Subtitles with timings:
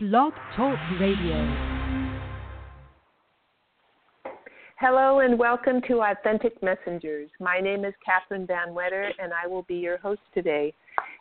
[0.00, 1.34] Blog Talk Radio.
[4.78, 7.28] Hello and welcome to Authentic Messengers.
[7.40, 10.72] My name is Catherine VanWetter and I will be your host today.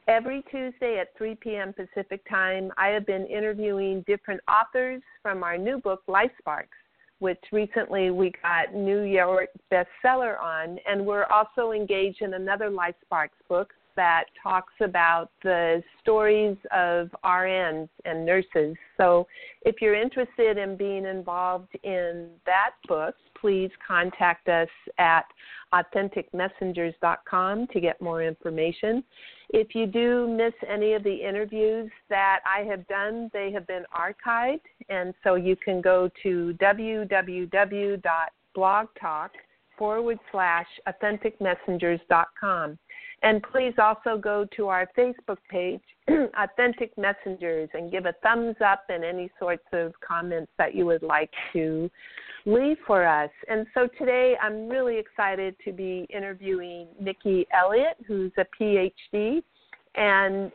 [0.07, 1.73] Every Tuesday at 3 p.m.
[1.73, 6.77] Pacific Time, I have been interviewing different authors from our new book, Life Sparks,
[7.17, 12.95] which recently we got New York bestseller on, and we're also engaged in another Life
[13.03, 18.77] Sparks book that talks about the stories of RNs and nurses.
[18.95, 19.27] So
[19.63, 25.25] if you're interested in being involved in that book, please contact us at
[25.73, 29.03] authenticmessengers.com to get more information.
[29.49, 33.83] If you do miss any of the interviews that I have done, they have been
[33.95, 37.99] archived, and so you can go to www.blogtalk
[39.77, 42.79] forward slash authenticmessengers.com.
[43.23, 45.81] And please also go to our Facebook page,
[46.39, 51.01] Authentic Messengers, and give a thumbs up and any sorts of comments that you would
[51.01, 51.89] like to
[52.45, 53.31] leave for us.
[53.49, 59.41] And so today I'm really excited to be interviewing Niki Elliott, who's a PhD.
[59.95, 60.51] And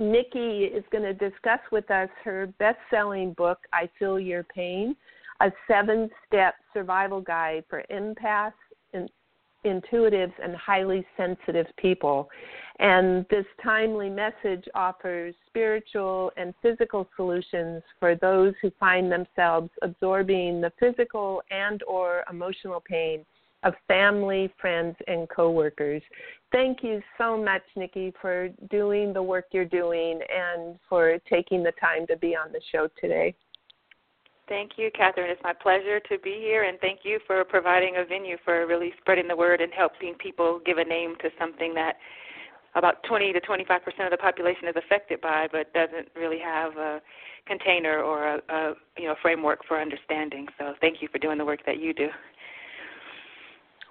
[0.00, 4.96] Niki is going to discuss with us her best selling book, I Feel Your Pain,
[5.40, 8.52] a seven step survival guide for empaths
[9.64, 12.28] intuitives and highly sensitive people.
[12.78, 20.60] And this timely message offers spiritual and physical solutions for those who find themselves absorbing
[20.60, 23.24] the physical and or emotional pain
[23.62, 26.02] of family, friends, and coworkers.
[26.50, 31.72] Thank you so much, Niki, for doing the work you're doing and for taking the
[31.72, 33.34] time to be on the show today.
[34.50, 35.30] Thank you, Catherine.
[35.30, 38.92] It's my pleasure to be here, and thank you for providing a venue for really
[39.00, 41.98] spreading the word and helping people give a name to something that
[42.74, 46.76] about 20 to 25 percent of the population is affected by, but doesn't really have
[46.76, 47.00] a
[47.46, 50.48] container or a, a you know framework for understanding.
[50.58, 52.08] So, thank you for doing the work that you do.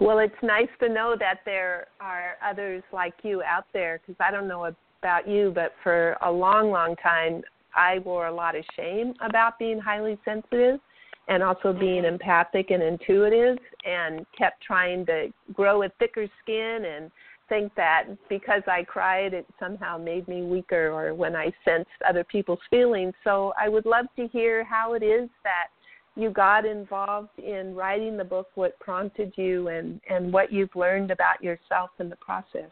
[0.02, 4.30] Well, it's nice to know that there are others like you out there because I
[4.30, 4.66] don't know
[5.02, 7.44] about you, but for a long, long time,
[7.76, 10.80] I wore a lot of shame about being highly sensitive
[11.28, 12.14] and also being mm-hmm.
[12.14, 17.12] empathic and intuitive and kept trying to grow a thicker skin and
[17.48, 22.24] think that because I cried it somehow made me weaker or when I sensed other
[22.24, 23.14] people's feelings.
[23.24, 25.68] So I would love to hear how it is that
[26.16, 31.12] you got involved in writing the book, what prompted you and, and what you've learned
[31.12, 32.70] about yourself in the process.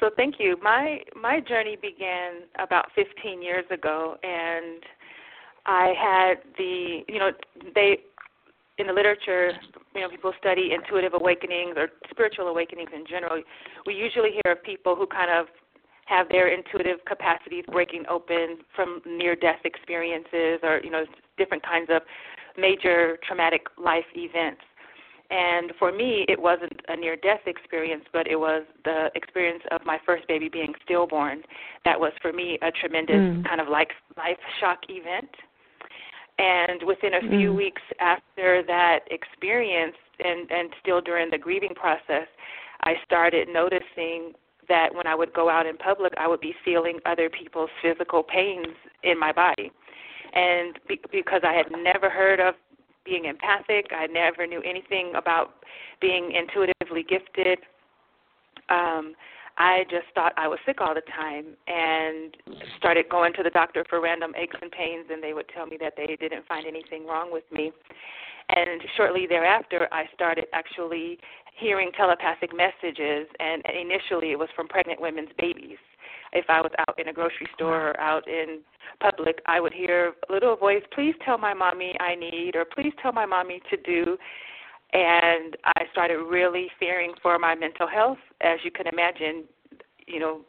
[0.00, 0.56] So thank you.
[0.62, 4.82] My my journey began about 15 years ago, and
[5.66, 7.30] I had the you know
[7.74, 7.98] they
[8.78, 9.52] in the literature
[9.94, 13.42] you know people study intuitive awakenings or spiritual awakenings in general.
[13.86, 15.46] We usually hear of people who kind of
[16.06, 21.04] have their intuitive capacities breaking open from near death experiences or you know
[21.36, 22.00] different kinds of
[22.56, 24.62] major traumatic life events
[25.30, 29.80] and for me, it wasn't a near death experience, but it was the experience of
[29.84, 31.42] my first baby being stillborn.
[31.84, 33.46] That was for me a tremendous mm.
[33.46, 35.30] kind of like life shock event.
[36.38, 37.56] And within a few mm.
[37.56, 42.26] weeks after that experience, and, and still during the grieving process,
[42.82, 44.32] I started noticing
[44.68, 48.22] that when I would go out in public, I would be feeling other people's physical
[48.22, 49.70] pains in my body.
[50.32, 52.54] And be, because I had never heard of
[53.04, 53.86] being empathic.
[53.90, 55.54] I never knew anything about
[56.00, 57.58] being intuitively gifted.
[58.68, 59.14] Um,
[59.58, 62.36] I just thought I was sick all the time and
[62.78, 65.76] started going to the doctor for random aches and pains, and they would tell me
[65.80, 67.72] that they didn't find anything wrong with me.
[68.48, 71.18] And shortly thereafter, I started actually
[71.56, 75.78] hearing telepathic messages, and initially it was from pregnant women's babies
[76.32, 78.60] if I was out in a grocery store or out in
[79.00, 82.92] public, I would hear a little voice, please tell my mommy I need, or please
[83.02, 84.16] tell my mommy to do.
[84.92, 88.18] And I started really fearing for my mental health.
[88.40, 89.44] As you can imagine,
[90.06, 90.40] you know,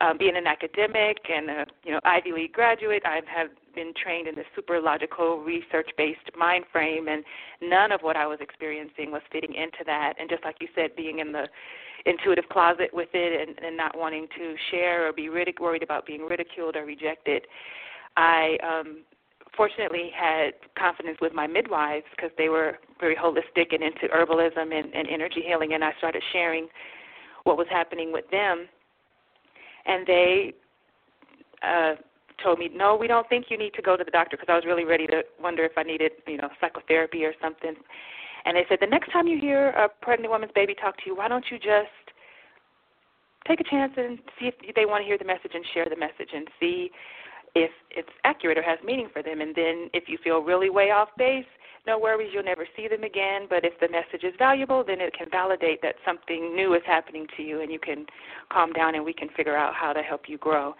[0.00, 4.28] um, being an academic and a you know Ivy League graduate, I have been trained
[4.28, 7.24] in this super logical, research-based mind frame, and
[7.62, 10.14] none of what I was experiencing was fitting into that.
[10.18, 11.46] And just like you said, being in the
[12.06, 16.06] intuitive closet with it and, and not wanting to share or be ridic- worried about
[16.06, 17.42] being ridiculed or rejected.
[18.16, 19.02] I um,
[19.56, 24.94] fortunately had confidence with my midwives because they were very holistic and into herbalism and,
[24.94, 26.68] and energy healing, and I started sharing
[27.44, 28.66] what was happening with them.
[29.84, 30.54] And they
[31.62, 31.94] uh,
[32.42, 34.54] told me, "No, we don't think you need to go to the doctor," because I
[34.56, 37.74] was really ready to wonder if I needed, you know, psychotherapy or something.
[38.44, 41.16] And they said, the next time you hear a pregnant woman's baby talk to you,
[41.16, 41.90] why don't you just
[43.46, 45.96] take a chance and see if they want to hear the message and share the
[45.96, 46.90] message and see
[47.54, 49.40] if it's accurate or has meaning for them.
[49.40, 51.44] And then if you feel really way off base,
[51.86, 53.46] no worries, you'll never see them again.
[53.48, 57.26] But if the message is valuable, then it can validate that something new is happening
[57.36, 58.06] to you, and you can
[58.52, 60.74] calm down and we can figure out how to help you grow.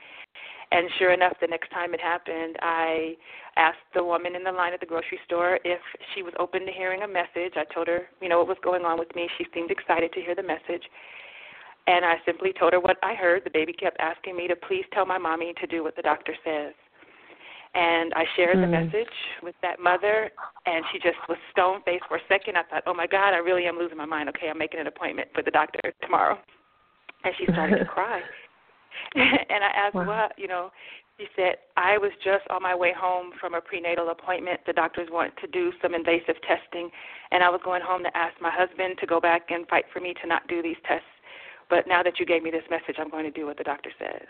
[0.70, 3.16] And sure enough, the next time it happened, I
[3.56, 5.80] asked the woman in the line at the grocery store if
[6.14, 7.54] she was open to hearing a message.
[7.56, 9.28] I told her, you know, what was going on with me.
[9.36, 10.84] She seemed excited to hear the message.
[11.86, 13.42] And I simply told her what I heard.
[13.44, 16.34] The baby kept asking me to please tell my mommy to do what the doctor
[16.44, 16.74] says.
[17.74, 18.60] And I shared mm.
[18.60, 18.84] the hmm.
[18.84, 20.30] message with that mother,
[20.66, 22.58] and she just was stone faced for a second.
[22.58, 24.28] I thought, oh my God, I really am losing my mind.
[24.28, 26.38] Okay, I'm making an appointment with the doctor tomorrow.
[27.24, 28.20] And she started to cry.
[29.14, 30.06] and I asked, wow.
[30.06, 30.70] what, you know,
[31.18, 34.60] she said, I was just on my way home from a prenatal appointment.
[34.66, 36.90] The doctors wanted to do some invasive testing,
[37.30, 40.00] and I was going home to ask my husband to go back and fight for
[40.00, 41.06] me to not do these tests.
[41.70, 43.90] But now that you gave me this message, I'm going to do what the doctor
[43.98, 44.26] says.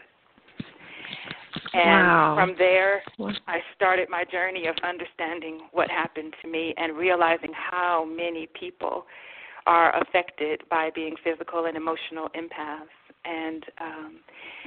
[1.75, 2.35] And wow.
[2.37, 3.03] from there,
[3.47, 9.07] I started my journey of understanding what happened to me and realizing how many people
[9.67, 12.89] are affected by being physical and emotional empaths.
[13.25, 14.17] And um,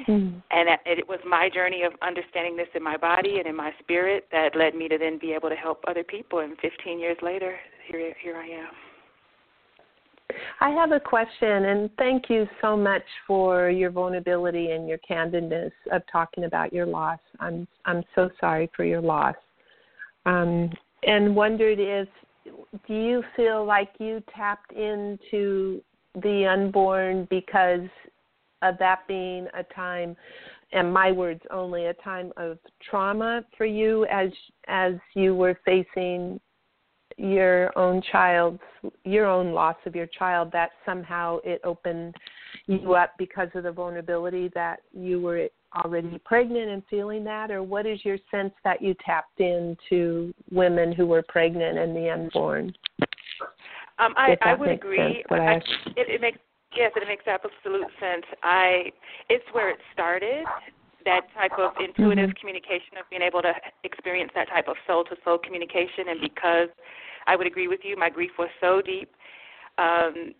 [0.07, 0.41] mm.
[0.51, 4.27] and it was my journey of understanding this in my body and in my spirit
[4.31, 6.39] that led me to then be able to help other people.
[6.39, 8.69] And 15 years later, here here I am.
[10.59, 15.71] I have a question, and thank you so much for your vulnerability and your candidness
[15.91, 17.19] of talking about your loss.
[17.39, 19.35] I'm I'm so sorry for your loss,
[20.25, 20.71] um,
[21.03, 22.07] and wondered if
[22.87, 25.81] do you feel like you tapped into
[26.15, 27.87] the unborn because
[28.61, 30.15] of that being a time
[30.71, 32.57] and my words only a time of
[32.89, 34.29] trauma for you as
[34.67, 36.39] as you were facing
[37.17, 38.59] your own child's
[39.03, 42.13] your own loss of your child that somehow it opened
[42.67, 45.47] you up because of the vulnerability that you were
[45.83, 47.51] already pregnant and feeling that?
[47.51, 52.09] Or what is your sense that you tapped into women who were pregnant and the
[52.09, 52.73] unborn?
[53.97, 55.23] Um i i would agree.
[55.29, 55.53] I, I,
[55.95, 56.37] it, it makes
[56.75, 58.25] yes it makes absolute sense.
[58.43, 58.91] I
[59.29, 60.45] it's where it started
[61.05, 62.39] that type of intuitive mm-hmm.
[62.39, 63.53] communication of being able to
[63.83, 66.69] experience that type of soul to soul communication and because
[67.27, 67.97] I would agree with you.
[67.97, 69.09] My grief was so deep.
[69.77, 70.33] Um,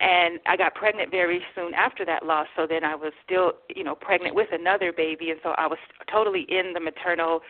[0.00, 2.46] and I got pregnant very soon after that loss.
[2.56, 5.78] So then I was still, you know, pregnant with another baby, and so I was
[6.10, 7.40] totally in the maternal,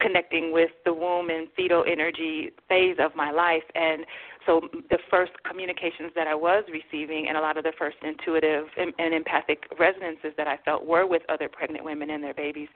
[0.00, 3.62] connecting with the womb and fetal energy phase of my life.
[3.74, 4.04] And
[4.46, 4.60] so
[4.90, 8.92] the first communications that I was receiving, and a lot of the first intuitive and,
[8.98, 12.68] and empathic resonances that I felt were with other pregnant women and their babies.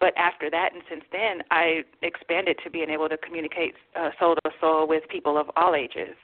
[0.00, 4.34] But after that, and since then, I expanded to being able to communicate uh, soul
[4.44, 6.16] to soul with people of all ages.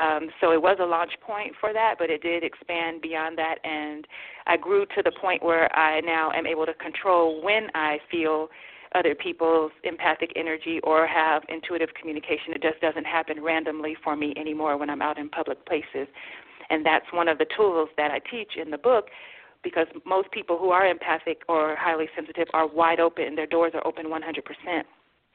[0.00, 3.56] Um, so it was a launch point for that, but it did expand beyond that,
[3.64, 4.06] and
[4.46, 8.50] I grew to the point where I now am able to control when I feel
[8.94, 12.52] other people's empathic energy or have intuitive communication.
[12.54, 16.08] It just doesn't happen randomly for me anymore when I'm out in public places.
[16.70, 19.06] And that's one of the tools that I teach in the book
[19.62, 23.34] because most people who are empathic or highly sensitive are wide open.
[23.34, 24.82] Their doors are open 100%.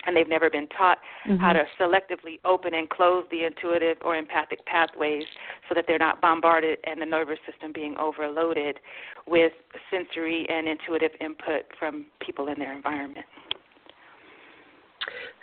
[0.08, 1.38] And they've never been taught mm-hmm.
[1.38, 5.24] how to selectively open and close the intuitive or empathic pathways
[5.68, 8.80] so that they're not bombarded and the nervous system being overloaded
[9.26, 9.54] with
[9.90, 13.26] sensory and intuitive input from people in their environment.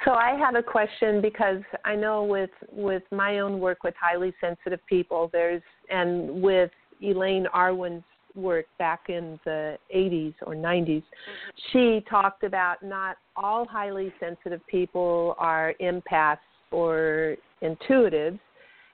[0.04, 4.32] So I have a question because I know with with my own work with highly
[4.40, 6.70] sensitive people, there's and with
[7.02, 8.02] Elaine Aron's
[8.34, 11.02] work back in the 80s or 90s,
[11.72, 16.38] she talked about not all highly sensitive people are empaths
[16.70, 18.38] or intuitives,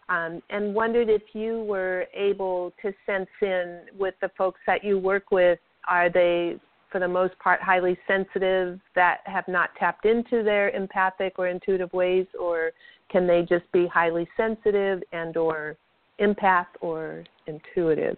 [0.09, 4.99] um, and wondered if you were able to sense in with the folks that you
[4.99, 5.59] work with.
[5.89, 6.57] Are they,
[6.90, 11.92] for the most part, highly sensitive that have not tapped into their empathic or intuitive
[11.92, 12.73] ways, or
[13.11, 15.76] can they just be highly sensitive and or
[16.21, 18.16] empath or intuitive?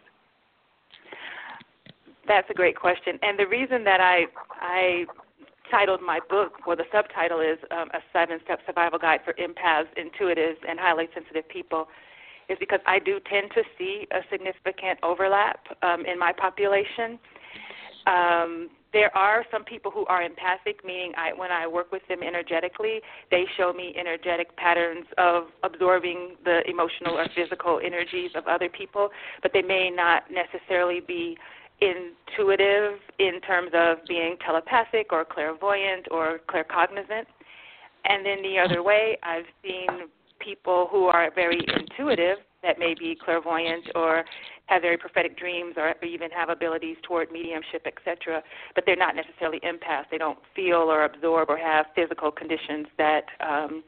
[2.26, 4.26] That's a great question, and the reason that I
[4.60, 5.04] I
[5.70, 10.56] titled my book, or the subtitle is um, a seven-step survival guide for empaths, intuitives,
[10.68, 11.86] and highly sensitive people,
[12.48, 17.18] is because I do tend to see a significant overlap um, in my population.
[18.11, 22.25] Um, there are some people who are empathic, meaning I, when I work with them
[22.25, 23.00] energetically,
[23.31, 29.11] they show me energetic patterns of absorbing the emotional or physical energies of other people,
[29.43, 31.38] but they may not necessarily be
[31.81, 37.26] intuitive in terms of being telepathic or clairvoyant or claircognizant.
[38.05, 39.87] And then the other way, I've seen
[40.40, 44.25] people who are very intuitive that may be clairvoyant or
[44.70, 48.42] have very prophetic dreams or even have abilities toward mediumship, etc.
[48.74, 50.04] But they're not necessarily empaths.
[50.10, 53.82] They don't feel or absorb or have physical conditions that um,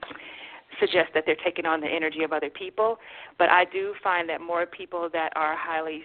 [0.80, 2.98] suggest that they're taking on the energy of other people.
[3.38, 6.02] But I do find that more people that are highly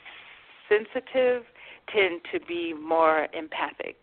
[0.70, 1.44] sensitive
[1.92, 3.96] tend to be more empathic.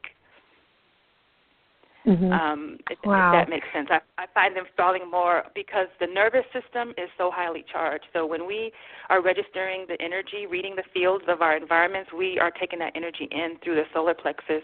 [2.06, 2.32] Mm-hmm.
[2.32, 3.32] Um, if, wow.
[3.32, 3.88] if that makes sense.
[3.90, 8.04] I, I find them falling more because the nervous system is so highly charged.
[8.12, 8.73] So when we
[9.08, 13.28] are registering the energy, reading the fields of our environments, we are taking that energy
[13.30, 14.62] in through the solar plexus,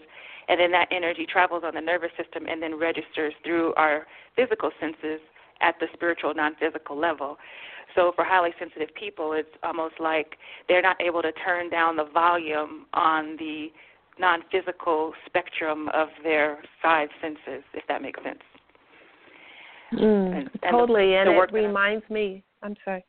[0.49, 4.05] and then that energy travels on the nervous system and then registers through our
[4.35, 5.19] physical senses
[5.61, 7.37] at the spiritual, non physical level.
[7.95, 12.05] So for highly sensitive people, it's almost like they're not able to turn down the
[12.05, 13.67] volume on the
[14.19, 18.39] non physical spectrum of their five senses, if that makes sense.
[19.93, 22.43] Mm, and, and totally, the, and the it reminds I, me.
[22.63, 23.03] I'm sorry.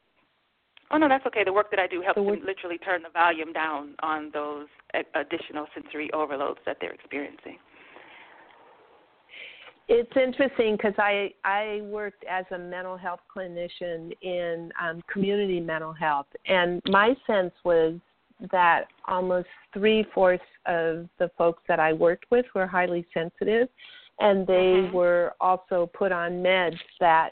[0.90, 1.42] Oh no, that's okay.
[1.44, 4.66] The work that I do helps them literally turn the volume down on those
[5.14, 7.56] additional sensory overloads that they're experiencing.
[9.88, 15.92] It's interesting because I I worked as a mental health clinician in um, community mental
[15.92, 17.94] health, and my sense was
[18.50, 23.68] that almost three fourths of the folks that I worked with were highly sensitive,
[24.20, 24.96] and they mm-hmm.
[24.96, 27.30] were also put on meds that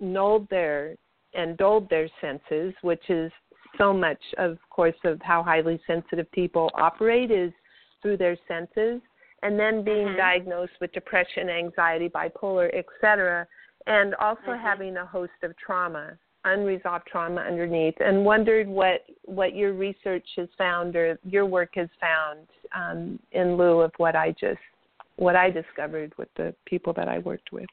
[0.00, 0.96] nulled their
[1.32, 3.30] and dulled their senses, which is
[3.78, 7.52] so much, of course, of how highly sensitive people operate is
[8.02, 9.00] through their senses
[9.42, 10.16] and then being mm-hmm.
[10.16, 13.46] diagnosed with depression, anxiety, bipolar, etc.,
[13.86, 14.62] and also mm-hmm.
[14.62, 16.12] having a host of trauma,
[16.44, 21.88] unresolved trauma underneath, and wondered what what your research has found or your work has
[22.00, 24.60] found um, in lieu of what I just
[25.16, 27.68] what I discovered with the people that I worked with.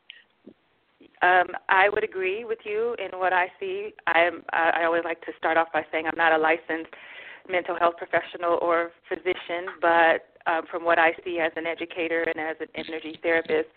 [1.22, 3.94] Um, I would agree with you in what I see.
[4.06, 6.94] I'm, I always like to start off by saying I'm not a licensed
[7.50, 12.40] mental health professional or physician, but um, from what I see as an educator and
[12.40, 13.70] as an energy therapist,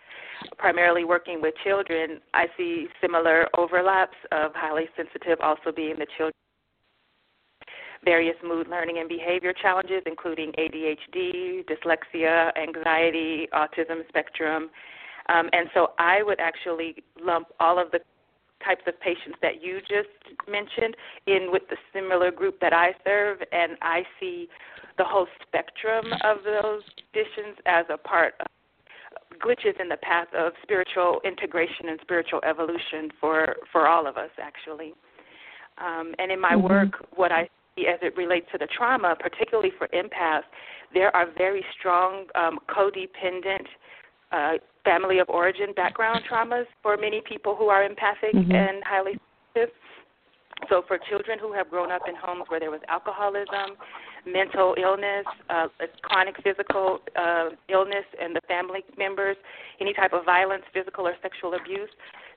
[0.58, 6.32] primarily working with children, I see similar overlaps of highly sensitive also being the children
[8.04, 14.70] various mood learning and behavior challenges including ADHD, dyslexia, anxiety, autism spectrum.
[15.28, 18.00] Um, and so I would actually lump all of the
[18.64, 20.08] types of patients that you just
[20.48, 24.48] mentioned in with the similar group that I serve and I see
[24.98, 28.46] the whole spectrum of those conditions as a part of
[29.40, 34.30] glitches in the path of spiritual integration and spiritual evolution for for all of us
[34.40, 34.92] actually.
[35.78, 36.68] Um, and in my mm-hmm.
[36.68, 40.42] work, what I see as it relates to the trauma, particularly for empaths,
[40.92, 43.66] there are very strong um, codependent
[44.32, 44.52] uh,
[44.84, 48.52] family of origin background traumas for many people who are empathic mm-hmm.
[48.52, 49.18] and highly
[49.54, 49.74] sensitive.
[50.68, 53.76] So, for children who have grown up in homes where there was alcoholism,
[54.26, 55.68] mental illness, uh,
[56.02, 59.36] chronic physical uh, illness, and the family members,
[59.80, 61.88] any type of violence, physical or sexual abuse,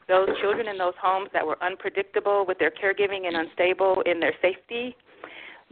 [0.08, 4.34] those children in those homes that were unpredictable with their caregiving and unstable in their
[4.42, 4.96] safety,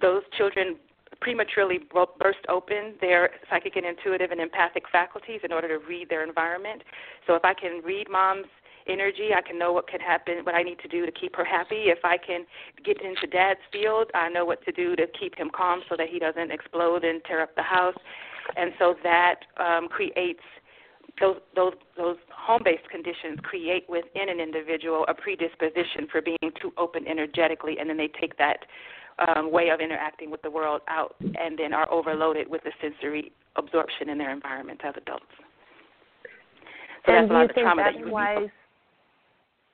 [0.02, 0.76] those children
[1.22, 1.80] prematurely
[2.20, 6.82] burst open their psychic and intuitive and empathic faculties in order to read their environment.
[7.28, 8.48] So if I can read mom's
[8.88, 9.30] energy.
[9.36, 11.90] I can know what can happen, what I need to do to keep her happy.
[11.90, 12.46] If I can
[12.84, 16.10] get into dad's field, I know what to do to keep him calm so that
[16.10, 17.98] he doesn't explode and tear up the house.
[18.56, 20.42] And so that um, creates
[21.20, 27.06] those those those home-based conditions create within an individual a predisposition for being too open
[27.08, 28.60] energetically, and then they take that
[29.28, 33.32] um, way of interacting with the world out, and then are overloaded with the sensory
[33.56, 35.26] absorption in their environment as adults.
[37.06, 38.52] So and that's a lot of the trauma that you why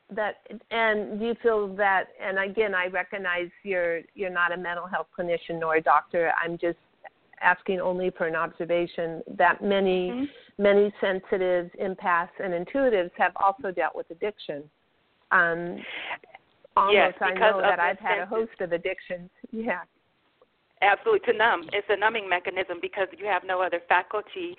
[0.10, 4.88] that and do you feel that and again i recognize you're you're not a mental
[4.88, 6.77] health clinician nor a doctor i'm just
[7.42, 10.63] asking only for an observation that many mm-hmm.
[10.63, 14.63] many sensitives empaths and intuitives have also dealt with addiction
[15.32, 15.77] um
[16.78, 19.30] almost yes, i know that i've had a host of addictions.
[19.52, 19.82] Yeah.
[20.82, 21.64] Absolutely to numb.
[21.74, 24.56] It's a numbing mechanism because you have no other faculty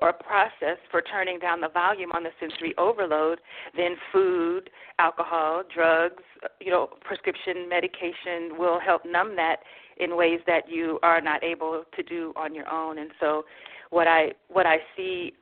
[0.00, 3.38] or process for turning down the volume on the sensory overload,
[3.76, 6.22] then food, alcohol, drugs,
[6.60, 9.58] you know, prescription medication will help numb that
[9.98, 12.98] in ways that you are not able to do on your own.
[12.98, 13.44] And so
[13.90, 15.32] what I what I see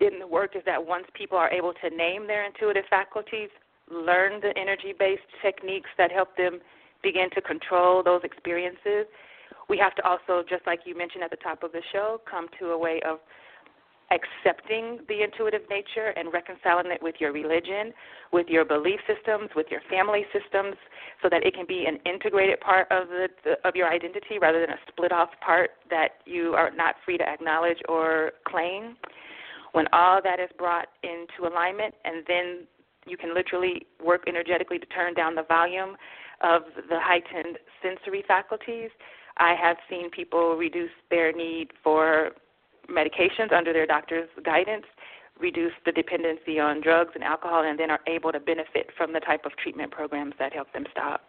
[0.00, 3.48] in the work is that once people are able to name their intuitive faculties,
[3.90, 6.60] learn the energy-based techniques that help them
[7.02, 9.06] begin to control those experiences,
[9.68, 12.46] we have to also, just like you mentioned at the top of the show, come
[12.58, 13.18] to a way of
[14.10, 17.92] accepting the intuitive nature and reconciling it with your religion,
[18.32, 20.76] with your belief systems, with your family systems,
[21.22, 24.60] so that it can be an integrated part of the, the of your identity rather
[24.60, 28.96] than a split off part that you are not free to acknowledge or claim.
[29.72, 32.66] When all that is brought into alignment, and then
[33.06, 35.96] you can literally work energetically to turn down the volume
[36.42, 38.90] of the heightened sensory faculties.
[39.36, 42.30] I have seen people reduce their need for
[42.90, 44.84] medications under their doctor's guidance,
[45.40, 49.20] reduce the dependency on drugs and alcohol, and then are able to benefit from the
[49.20, 51.22] type of treatment programs that help them stop.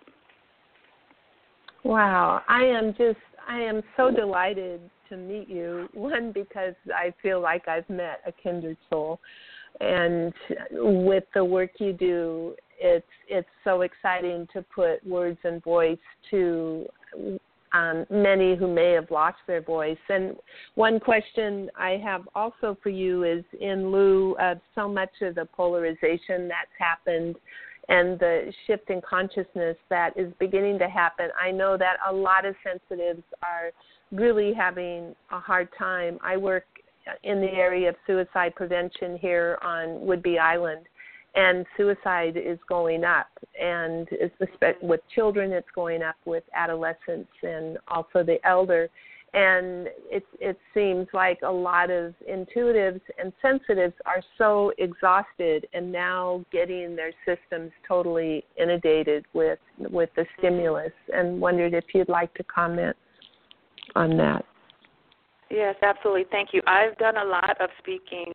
[1.84, 5.88] Wow, I am just I am so delighted to meet you.
[5.94, 9.20] One because I feel like I've met a kindred soul,
[9.82, 10.34] and
[10.72, 15.98] with the work you do, it's it's so exciting to put words and voice
[16.32, 16.86] to
[17.74, 19.98] um, many who may have lost their voice.
[20.10, 20.36] And
[20.76, 25.46] one question I have also for you is in lieu of so much of the
[25.46, 27.36] polarization that's happened
[27.88, 32.46] and the shift in consciousness that is beginning to happen, I know that a lot
[32.46, 33.72] of sensitives are
[34.12, 36.18] really having a hard time.
[36.24, 36.66] I work
[37.24, 40.86] in the area of suicide prevention here on Whidbey Island.
[41.36, 43.28] And suicide is going up
[43.62, 44.08] and
[44.82, 48.90] with children it's going up with adolescents and also the elder.
[49.34, 55.92] And it it seems like a lot of intuitives and sensitives are so exhausted and
[55.92, 60.94] now getting their systems totally inundated with with the stimulus.
[61.14, 62.96] And wondered if you'd like to comment
[63.94, 64.46] on that
[65.50, 68.34] yes absolutely thank you i've done a lot of speaking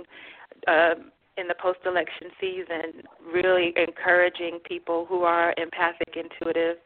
[0.67, 0.95] uh,
[1.41, 3.03] in the post election season,
[3.33, 6.77] really encouraging people who are empathic, intuitive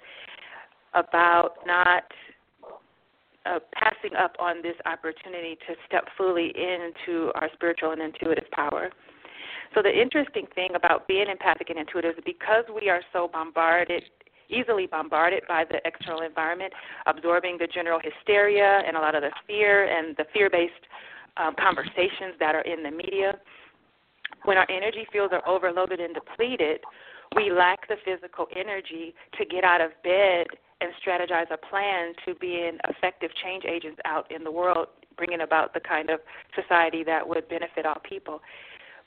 [0.94, 2.04] about not
[3.46, 8.90] uh, passing up on this opportunity to step fully into our spiritual and intuitive power.
[9.74, 14.04] So, the interesting thing about being empathic and intuitive is because we are so bombarded,
[14.54, 16.72] easily bombarded by the external environment,
[17.06, 20.72] absorbing the general hysteria and a lot of the fear and the fear based
[21.36, 23.38] um, conversations that are in the media
[24.44, 26.80] when our energy fields are overloaded and depleted,
[27.34, 30.46] we lack the physical energy to get out of bed
[30.80, 35.72] and strategize a plan to being effective change agents out in the world, bringing about
[35.72, 36.20] the kind of
[36.54, 38.40] society that would benefit all people.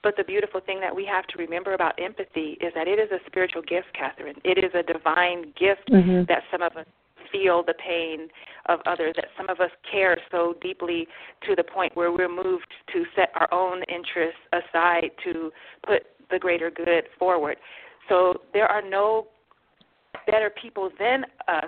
[0.08, 3.12] But the beautiful thing that we have to remember about empathy is that it is
[3.12, 4.38] a spiritual gift, Catherine.
[4.46, 6.24] It is a divine gift mm-hmm.
[6.30, 6.86] that some of us
[7.30, 8.30] feel the pain
[8.70, 11.10] of others, that some of us care so deeply
[11.46, 15.52] to the point where we're moved to set our own interests aside to
[15.86, 17.58] put the greater good forward.
[18.08, 19.28] So there are no
[20.26, 21.65] better people than us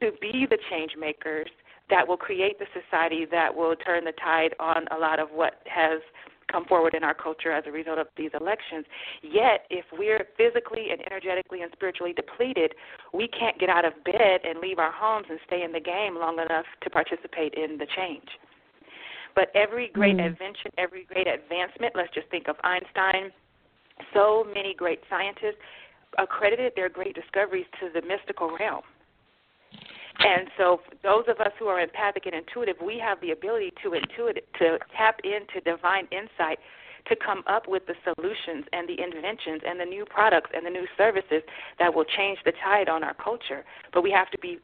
[0.00, 1.48] to be the change makers
[1.90, 5.54] that will create the society that will turn the tide on a lot of what
[5.64, 6.00] has
[6.50, 8.84] come forward in our culture as a result of these elections.
[9.22, 12.74] Yet, if we're physically and energetically and spiritually depleted,
[13.12, 16.16] we can't get out of bed and leave our homes and stay in the game
[16.16, 18.28] long enough to participate in the change.
[19.34, 20.26] But every great mm.
[20.26, 23.30] invention, every great advancement, let's just think of Einstein,
[24.14, 25.60] so many great scientists
[26.18, 28.82] accredited their great discoveries to the mystical realm.
[30.18, 33.90] And so, those of us who are empathic and intuitive, we have the ability to
[33.90, 36.58] intuit to tap into divine insight
[37.08, 40.70] to come up with the solutions and the inventions and the new products and the
[40.70, 41.42] new services
[41.78, 43.64] that will change the tide on our culture.
[43.92, 44.58] But we have to be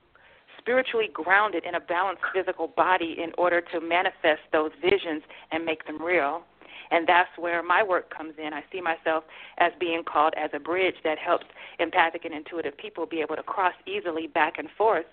[0.59, 5.87] spiritually grounded in a balanced physical body in order to manifest those visions and make
[5.87, 6.43] them real.
[6.93, 8.53] And that's where my work comes in.
[8.53, 9.25] I see myself
[9.59, 11.47] as being called as a bridge that helps
[11.81, 15.07] empathic and intuitive people be able to cross easily back and forth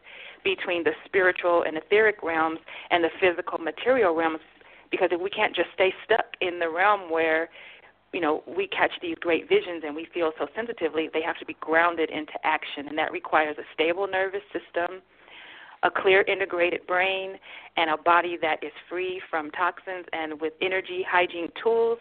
[0.44, 2.60] between the spiritual and etheric realms
[2.92, 4.40] and the physical material realms
[4.92, 7.50] because if we can't just stay stuck in the realm where
[8.14, 11.46] you know we catch these great visions and we feel so sensitively they have to
[11.46, 15.02] be grounded into action and that requires a stable nervous system
[15.84, 17.36] a clear integrated brain
[17.78, 22.00] and a body that is free from toxins and with energy hygiene tools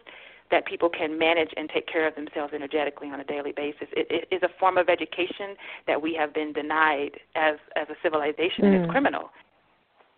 [0.51, 3.87] that people can manage and take care of themselves energetically on a daily basis.
[3.93, 5.55] It, it is a form of education
[5.87, 8.67] that we have been denied as as a civilization, mm.
[8.67, 8.91] and it's mm.
[8.91, 9.31] criminal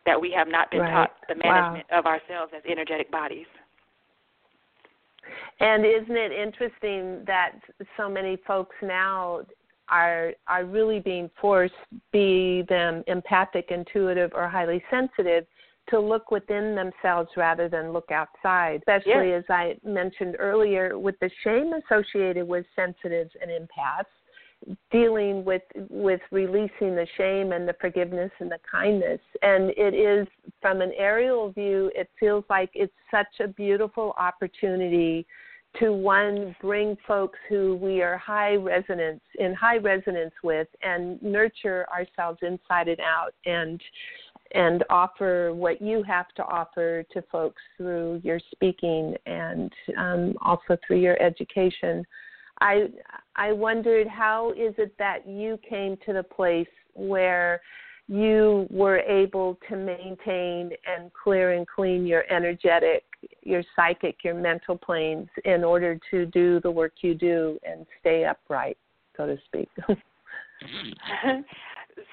[0.07, 0.91] that we have not been right.
[0.91, 1.99] taught the management wow.
[1.99, 3.47] of ourselves as energetic bodies.
[5.61, 7.53] And isn't it interesting that
[7.97, 9.43] so many folks now
[9.91, 11.75] are are really being forced,
[12.13, 15.47] be them empathic, intuitive, or highly sensitive,
[15.89, 19.45] to look within themselves rather than look outside, especially yes.
[19.49, 24.05] as I mentioned earlier with the shame associated with sensitives and empaths.
[24.93, 30.29] dealing with with releasing the shame and the forgiveness and the kindness and it is
[30.61, 35.27] from an aerial view it feels like it's such a beautiful opportunity
[35.79, 41.87] to one bring folks who we are high resonance in high resonance with and nurture
[41.93, 43.81] ourselves inside and out and
[44.53, 50.77] and offer what you have to offer to folks through your speaking and um, also
[50.85, 52.05] through your education.
[52.61, 52.89] I
[53.37, 57.61] I wondered how is it that you came to the place where
[58.09, 63.05] you were able to maintain and clear and clean your energetic,
[63.43, 68.25] your psychic, your mental planes in order to do the work you do and stay
[68.25, 68.79] upright,
[69.17, 69.69] so to speak.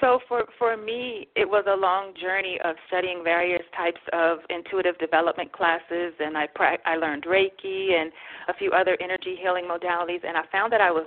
[0.01, 4.97] so for for me it was a long journey of studying various types of intuitive
[4.99, 8.11] development classes and i pra- i learned reiki and
[8.49, 11.05] a few other energy healing modalities and i found that i was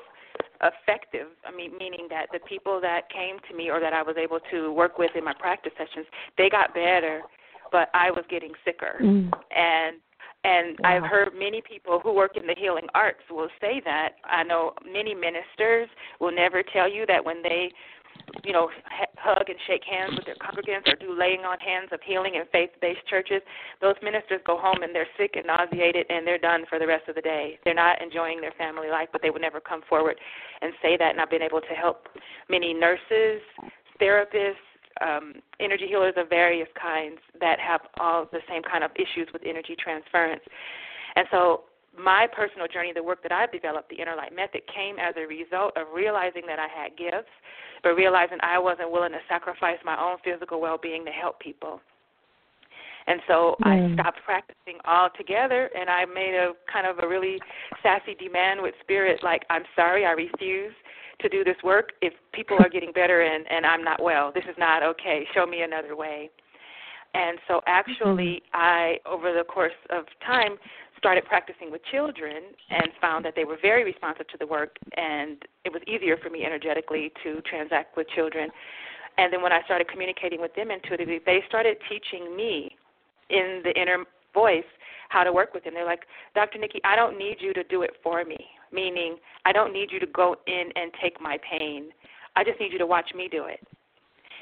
[0.63, 4.17] effective i mean meaning that the people that came to me or that i was
[4.17, 7.23] able to work with in my practice sessions they got better
[7.73, 9.31] but i was getting sicker mm.
[9.57, 9.97] and
[10.43, 10.97] and wow.
[10.97, 14.13] I've heard many people who work in the healing arts will say that.
[14.25, 15.87] I know many ministers
[16.19, 17.71] will never tell you that when they
[18.45, 18.71] you know,
[19.17, 22.43] hug and shake hands with their congregants or do laying on hands of healing in
[22.53, 23.43] faith based churches,
[23.81, 27.09] those ministers go home and they're sick and nauseated and they're done for the rest
[27.09, 27.59] of the day.
[27.65, 30.17] They're not enjoying their family life, but they would never come forward
[30.63, 31.11] and say that.
[31.11, 32.09] And I've been able to help
[32.49, 33.41] many nurses,
[34.01, 34.70] therapists,
[35.01, 39.43] um, energy healers of various kinds that have all the same kind of issues with
[39.45, 40.43] energy transference.
[41.17, 41.65] And so
[41.99, 45.77] my personal journey, the work that I've developed, the Innerlight Method, came as a result
[45.77, 47.31] of realizing that I had gifts,
[47.83, 51.81] but realizing I wasn't willing to sacrifice my own physical well being to help people.
[53.07, 53.67] And so mm.
[53.67, 57.39] I stopped practicing altogether and I made a kind of a really
[57.83, 60.75] sassy demand with spirit like, I'm sorry, I refuse
[61.23, 64.33] to do this work if people are getting better and, and I'm not well.
[64.35, 65.27] This is not okay.
[65.35, 66.31] Show me another way.
[67.15, 68.61] And so actually mm-hmm.
[68.61, 70.57] I over the course of time
[70.97, 75.39] started practicing with children and found that they were very responsive to the work and
[75.65, 78.51] it was easier for me energetically to transact with children.
[79.19, 82.77] And then when I started communicating with them intuitively, they started teaching me
[83.29, 84.05] in the inner
[84.35, 84.65] voice
[85.09, 85.75] how to work with them.
[85.75, 86.05] They're like,
[86.35, 86.59] Dr.
[86.59, 88.39] Niki, I don't need you to do it for me,
[88.73, 91.91] meaning I don't need you to go in and take my pain.
[92.37, 93.61] I just need you to watch me do it.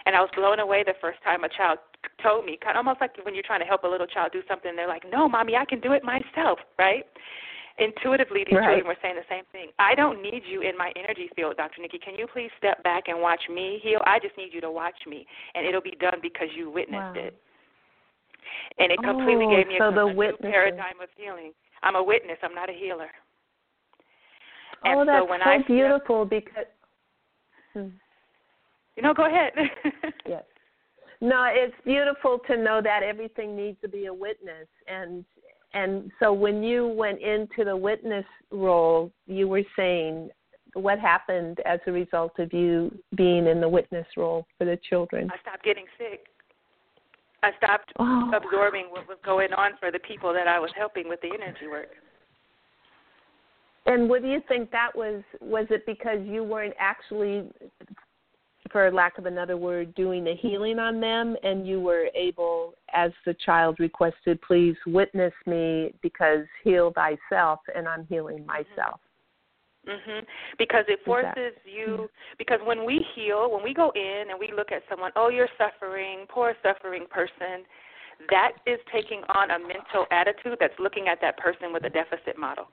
[0.06, 1.78] And I was blown away the first time a child
[2.22, 4.42] told me, kind of almost like when you're trying to help a little child do
[4.48, 7.04] something, they're like, "No, mommy, I can do it myself," right?
[7.78, 8.74] Intuitively, these right.
[8.74, 9.70] children were saying the same thing.
[9.78, 11.80] I don't need you in my energy field, Dr.
[11.80, 12.00] Niki.
[12.02, 14.00] Can you please step back and watch me heal?
[14.04, 17.26] I just need you to watch me, and it'll be done because you witnessed wow.
[17.26, 17.38] it.
[18.78, 21.52] And it completely oh, gave me so a, the a new paradigm of healing.
[21.82, 22.38] I'm a witness.
[22.42, 23.10] I'm not a healer.
[24.84, 26.64] And oh, that's so, when so I beautiful because.
[27.74, 27.88] Hmm.
[28.96, 29.52] You know, go ahead.
[30.26, 30.42] yes.
[31.20, 35.24] No, it's beautiful to know that everything needs to be a witness and
[35.74, 40.30] and so when you went into the witness role, you were saying
[40.74, 45.30] what happened as a result of you being in the witness role for the children?
[45.32, 46.26] I stopped getting sick.
[47.42, 48.30] I stopped oh.
[48.34, 51.68] absorbing what was going on for the people that I was helping with the energy
[51.70, 51.90] work.
[53.88, 55.22] And what do you think that was?
[55.40, 57.50] Was it because you weren't actually
[58.70, 63.12] for lack of another word, doing the healing on them, and you were able, as
[63.24, 69.00] the child requested, please witness me because heal thyself, and I'm healing myself.
[69.86, 70.26] Mhm.
[70.58, 74.70] Because it forces you because when we heal, when we go in and we look
[74.70, 77.64] at someone, oh, you're suffering, poor suffering person,
[78.28, 82.36] that is taking on a mental attitude that's looking at that person with a deficit
[82.36, 82.68] model.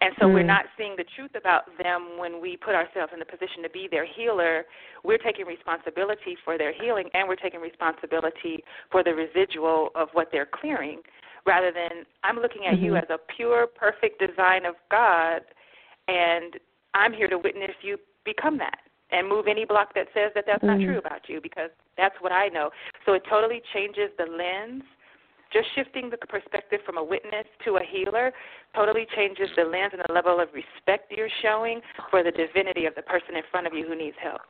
[0.00, 0.34] And so mm.
[0.34, 3.70] we're not seeing the truth about them when we put ourselves in the position to
[3.70, 4.64] be their healer.
[5.04, 10.28] We're taking responsibility for their healing and we're taking responsibility for the residual of what
[10.30, 11.00] they're clearing
[11.46, 12.84] rather than I'm looking at mm-hmm.
[12.84, 15.42] you as a pure, perfect design of God
[16.06, 16.54] and
[16.94, 18.78] I'm here to witness you become that
[19.10, 20.80] and move any block that says that that's mm-hmm.
[20.80, 22.70] not true about you because that's what I know.
[23.06, 24.82] So it totally changes the lens
[25.52, 28.32] just shifting the perspective from a witness to a healer
[28.74, 31.80] totally changes the lens and the level of respect you're showing
[32.10, 34.40] for the divinity of the person in front of you who needs help.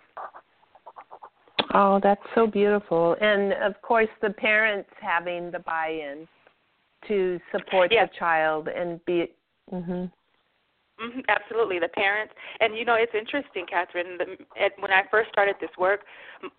[1.74, 3.16] Oh, that's so beautiful.
[3.20, 6.26] And of course, the parents having the buy in
[7.06, 8.08] to support yes.
[8.10, 9.32] the child and be.
[9.72, 10.10] Mhm.
[10.98, 14.18] Mm-hmm, absolutely, the parents, and you know it's interesting, Catherine.
[14.18, 16.00] The, at, when I first started this work,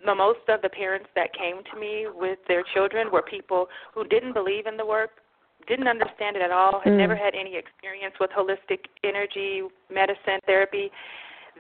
[0.05, 4.07] the most of the parents that came to me with their children were people who
[4.07, 5.11] didn't believe in the work,
[5.67, 6.97] didn't understand it at all, had mm.
[6.97, 10.89] never had any experience with holistic energy, medicine, therapy.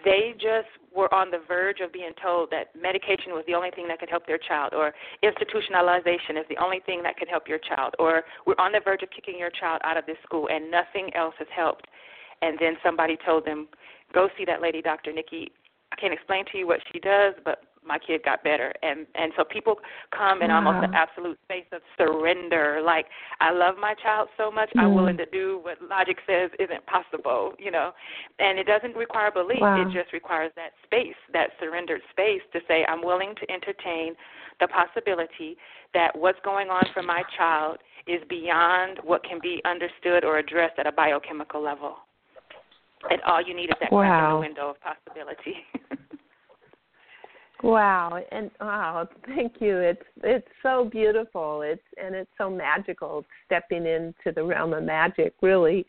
[0.05, 3.87] they just were on the verge of being told that medication was the only thing
[3.87, 7.59] that could help their child, or institutionalization is the only thing that could help your
[7.59, 10.71] child, or we're on the verge of kicking your child out of this school and
[10.71, 11.87] nothing else has helped.
[12.41, 13.67] And then somebody told them,
[14.13, 15.11] go see that lady, Dr.
[15.11, 15.47] Niki.
[15.91, 19.31] I can't explain to you what she does, but my kid got better and and
[19.37, 19.75] so people
[20.15, 20.57] come in wow.
[20.57, 23.05] almost an absolute space of surrender like
[23.39, 24.81] i love my child so much mm.
[24.81, 27.91] i'm willing to do what logic says isn't possible you know
[28.39, 29.81] and it doesn't require belief wow.
[29.81, 34.13] it just requires that space that surrendered space to say i'm willing to entertain
[34.59, 35.55] the possibility
[35.93, 40.77] that what's going on for my child is beyond what can be understood or addressed
[40.79, 41.95] at a biochemical level
[43.09, 44.39] and all you need is that wow.
[44.39, 45.55] window of possibility
[47.61, 49.77] Wow, and wow, thank you.
[49.77, 51.61] It's it's so beautiful.
[51.61, 55.85] It's and it's so magical stepping into the realm of magic really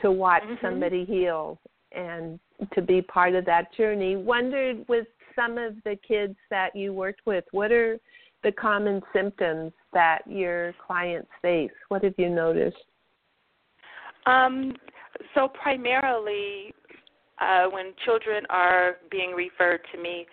[0.00, 0.66] to watch mm-hmm.
[0.66, 1.60] somebody heal
[1.92, 2.40] and
[2.72, 4.16] to be part of that journey.
[4.16, 7.98] Wondered with some of the kids that you worked with, what are
[8.42, 11.70] the common symptoms that your clients face?
[11.88, 12.76] What have you noticed?
[14.26, 14.74] Um,
[15.34, 16.74] so primarily
[17.40, 20.26] uh, when children are being referred to me,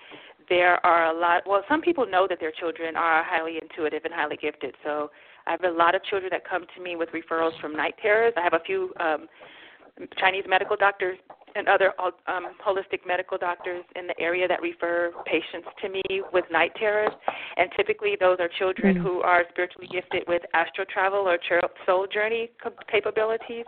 [0.47, 4.13] there are a lot well some people know that their children are highly intuitive and
[4.13, 4.75] highly gifted.
[4.83, 5.11] So
[5.47, 8.33] i have a lot of children that come to me with referrals from night terrors.
[8.35, 9.27] I have a few um
[10.17, 11.17] chinese medical doctors
[11.55, 16.45] and other um, holistic medical doctors in the area that refer patients to me with
[16.51, 17.11] night terrors.
[17.57, 19.05] And typically those are children mm-hmm.
[19.05, 21.39] who are spiritually gifted with astral travel or
[21.85, 22.51] soul journey
[22.91, 23.65] capabilities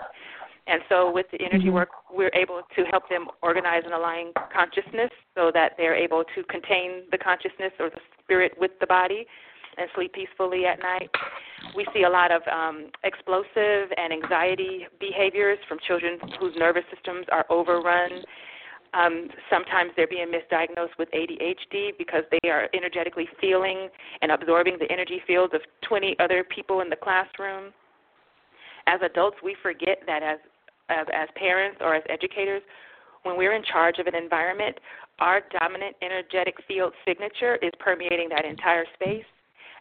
[0.67, 1.76] and so with the energy mm-hmm.
[1.76, 6.43] work, we're able to help them organize and align consciousness so that they're able to
[6.43, 9.26] contain the consciousness or the spirit with the body
[9.78, 11.10] and sleep peacefully at night.
[11.76, 17.26] We see a lot of um, explosive and anxiety behaviors from children whose nervous systems
[17.32, 18.24] are overrun.
[18.93, 23.88] Um, sometimes they're being misdiagnosed with ADHD because they are energetically feeling
[24.21, 27.71] and absorbing the energy fields of 20 other people in the classroom.
[28.88, 30.39] As adults, we forget that as
[30.89, 32.62] as, as parents or as educators,
[33.24, 34.78] when we're in charge of an environment,
[35.20, 39.26] our dominant energetic field signature is permeating that entire space,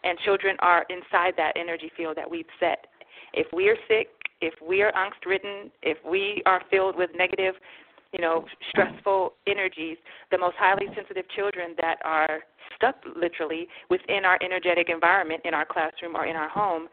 [0.03, 2.85] and children are inside that energy field that we've set.
[3.33, 4.09] If we are sick,
[4.41, 7.55] if we are angst ridden, if we are filled with negative,
[8.13, 9.97] you know, stressful energies,
[10.31, 12.41] the most highly sensitive children that are
[12.75, 16.87] stuck literally within our energetic environment in our classroom or in our home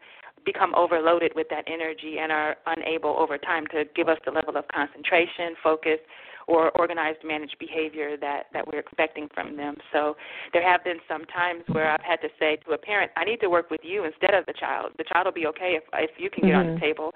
[0.45, 4.57] become overloaded with that energy and are unable over time to give us the level
[4.57, 5.99] of concentration, focus,
[6.47, 9.75] or organized managed behavior that that we're expecting from them.
[9.93, 10.15] So
[10.51, 13.39] there have been some times where I've had to say to a parent, I need
[13.41, 14.91] to work with you instead of the child.
[14.97, 16.59] The child will be okay if if you can get mm-hmm.
[16.59, 16.83] on the mm-hmm.
[16.83, 17.13] table.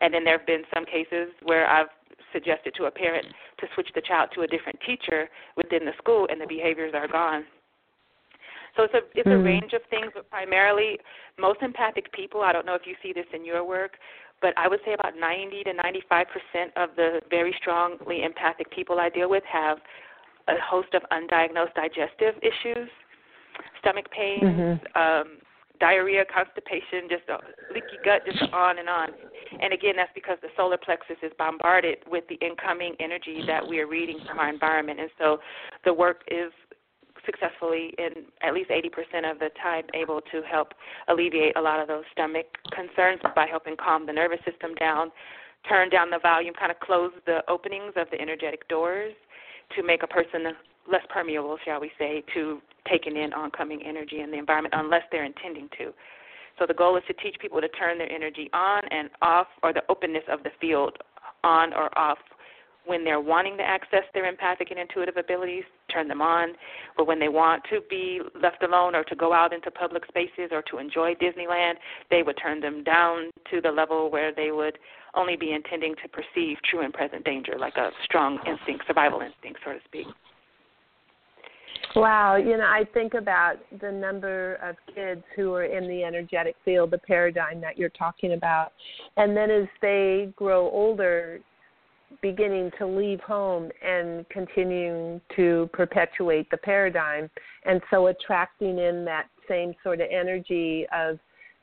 [0.00, 1.88] And then there have been some cases where I've
[2.32, 3.26] suggested to a parent
[3.58, 7.08] to switch the child to a different teacher within the school and the behaviors are
[7.08, 7.44] gone.
[8.76, 9.40] So it's a it's mm-hmm.
[9.40, 10.98] a range of things, but primarily
[11.38, 12.42] most empathic people.
[12.42, 13.92] I don't know if you see this in your work,
[14.40, 18.98] but I would say about 90 to 95 percent of the very strongly empathic people
[18.98, 19.78] I deal with have
[20.48, 22.88] a host of undiagnosed digestive issues,
[23.80, 25.00] stomach pains, mm-hmm.
[25.00, 25.38] um,
[25.80, 27.38] diarrhea, constipation, just a
[27.72, 29.08] leaky gut, just on and on.
[29.60, 33.80] And again, that's because the solar plexus is bombarded with the incoming energy that we
[33.80, 35.00] are reading from our environment.
[35.00, 35.38] And so
[35.84, 36.52] the work is
[37.26, 40.72] successfully in at least 80% of the time able to help
[41.08, 45.10] alleviate a lot of those stomach concerns by helping calm the nervous system down,
[45.68, 49.12] turn down the volume, kind of close the openings of the energetic doors
[49.76, 50.44] to make a person
[50.90, 55.24] less permeable, shall we say, to taking in oncoming energy in the environment unless they're
[55.24, 55.92] intending to.
[56.58, 59.72] So the goal is to teach people to turn their energy on and off or
[59.72, 60.96] the openness of the field
[61.44, 62.18] on or off
[62.86, 66.52] when they're wanting to access their empathic and intuitive abilities, turn them on.
[66.96, 70.50] But when they want to be left alone or to go out into public spaces
[70.50, 71.74] or to enjoy Disneyland,
[72.10, 74.78] they would turn them down to the level where they would
[75.14, 79.60] only be intending to perceive true and present danger, like a strong instinct, survival instinct,
[79.64, 80.06] so to speak.
[81.96, 86.54] Wow, you know, I think about the number of kids who are in the energetic
[86.64, 88.72] field, the paradigm that you're talking about.
[89.16, 91.40] And then as they grow older,
[92.22, 97.30] beginning to leave home and continuing to perpetuate the paradigm
[97.64, 101.18] and so attracting in that same sort of energy of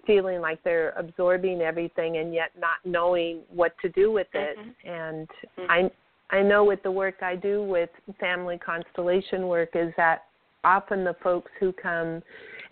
[0.06, 4.90] feeling like they're absorbing everything and yet not knowing what to do with it mm-hmm.
[4.90, 5.28] and
[5.60, 5.70] mm-hmm.
[5.70, 10.24] i i know with the work i do with family constellation work is that
[10.64, 12.22] often the folks who come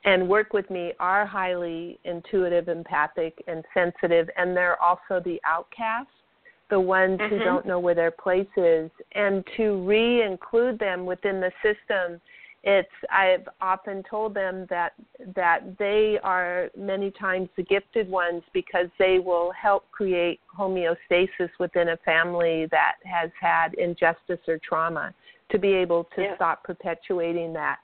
[0.06, 6.10] and work with me are highly intuitive empathic and sensitive and they're also the outcasts
[6.76, 7.34] the ones mm-hmm.
[7.34, 12.20] who don't know where their place is, and to re include them within the system.
[12.66, 14.92] It's I've often told them that
[15.38, 21.90] that they are many times the gifted ones because they will help create homeostasis within
[21.90, 25.14] a family that has had injustice or trauma
[25.52, 26.36] to be able to yeah.
[26.36, 27.78] stop perpetuating that.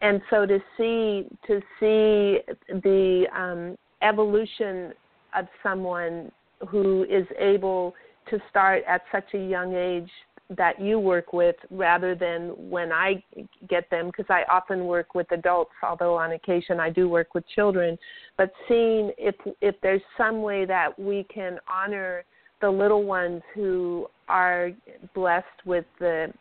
[0.00, 4.94] And so to see to see the um, evolution
[5.36, 6.32] of someone
[6.68, 7.94] who is able
[8.30, 10.10] to start at such a young age
[10.56, 13.22] that you work with rather than when I
[13.68, 17.44] get them because I often work with adults although on occasion I do work with
[17.54, 17.96] children.
[18.36, 22.24] But seeing if if there's some way that we can honor
[22.60, 24.70] the little ones who are
[25.14, 26.32] blessed with the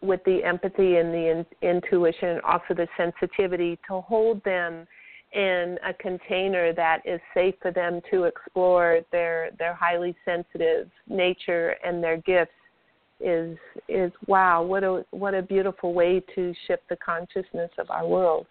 [0.00, 4.86] with the empathy and the in, intuition also the sensitivity to hold them
[5.32, 9.00] in a container that is safe for them to explore.
[9.12, 12.52] Their their highly sensitive nature and their gifts
[13.20, 13.56] is
[13.88, 18.46] is wow what a what a beautiful way to shift the consciousness of our world.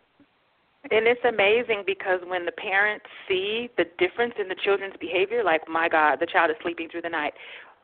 [0.89, 5.61] And it's amazing because when the parents see the difference in the children's behavior like
[5.67, 7.33] my god the child is sleeping through the night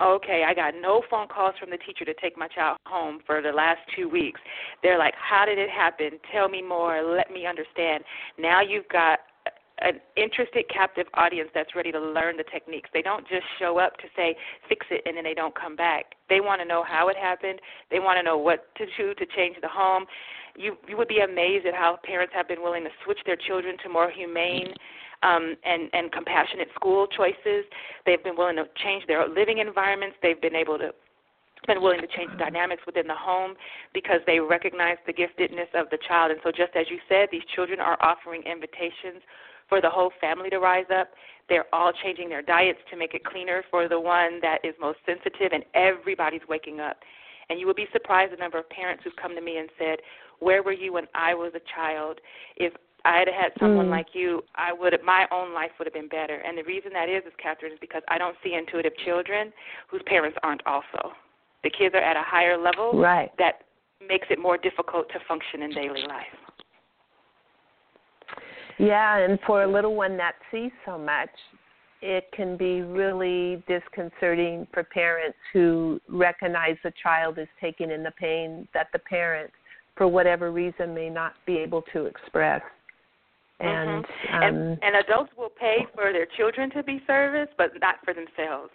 [0.01, 3.41] okay, I got no phone calls from the teacher to take my child home for
[3.41, 4.39] the last two weeks.
[4.81, 6.19] They're like, how did it happen?
[6.31, 7.03] Tell me more.
[7.03, 8.03] Let me understand.
[8.37, 9.19] Now you've got
[9.79, 12.89] an interested captive audience that's ready to learn the techniques.
[12.93, 14.35] They don't just show up to say
[14.69, 16.15] fix it and then they don't come back.
[16.29, 17.59] They want to know how it happened.
[17.91, 20.05] They want to know what to do to change the home.
[20.55, 23.75] You you would be amazed at how parents have been willing to switch their children
[23.83, 24.73] to more humane
[25.23, 27.65] um, and and compassionate school choices.
[28.05, 30.17] They've been willing to change their living environments.
[30.21, 30.91] They've been able to
[31.67, 33.53] been willing to change the dynamics within the home
[33.93, 36.31] because they recognize the giftedness of the child.
[36.31, 39.23] And so, just as you said, these children are offering invitations
[39.69, 41.09] for the whole family to rise up.
[41.49, 44.99] They're all changing their diets to make it cleaner for the one that is most
[45.05, 46.97] sensitive, and everybody's waking up.
[47.49, 49.99] And you will be surprised the number of parents who've come to me and said,
[50.39, 52.19] Where were you when I was a child?
[52.55, 52.73] If
[53.05, 53.91] I had had someone mm.
[53.91, 56.35] like you, I would my own life would have been better.
[56.35, 59.51] And the reason that is, is Catherine, is because I don't see intuitive children
[59.89, 61.11] whose parents aren't also.
[61.63, 63.31] The kids are at a higher level right.
[63.37, 63.63] that
[64.07, 66.25] makes it more difficult to function in daily life.
[68.79, 71.29] Yeah, and for a little one that sees so much,
[72.01, 78.11] it can be really disconcerting for parents who recognize the child is taking in the
[78.11, 79.51] pain that the parent,
[79.95, 82.61] for whatever reason, may not be able to express.
[83.59, 84.35] And, mm-hmm.
[84.35, 88.13] um, and and adults will pay for their children to be serviced, but not for
[88.13, 88.71] themselves.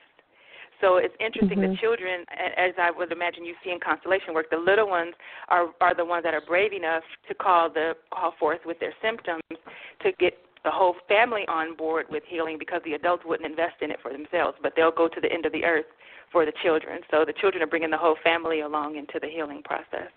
[0.80, 1.58] So it's interesting.
[1.58, 1.72] Mm-hmm.
[1.72, 2.24] The children,
[2.56, 5.14] as I would imagine you see in constellation work, the little ones
[5.48, 8.94] are are the ones that are brave enough to call the call forth with their
[9.02, 9.42] symptoms
[10.02, 13.90] to get the whole family on board with healing because the adults wouldn't invest in
[13.90, 15.86] it for themselves, but they'll go to the end of the earth
[16.30, 17.00] for the children.
[17.10, 20.10] So the children are bringing the whole family along into the healing process.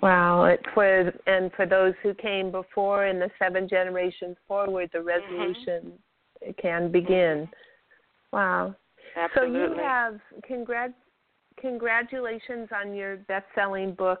[0.00, 4.98] Wow, it, for and for those who came before in the seven generations forward, the
[4.98, 5.08] mm-hmm.
[5.08, 5.92] resolution
[6.42, 6.50] mm-hmm.
[6.60, 7.48] can begin.
[8.32, 8.74] Wow.
[9.16, 9.60] Absolutely.
[9.60, 10.94] So you have congrat-
[11.60, 14.20] congratulations on your best-selling book,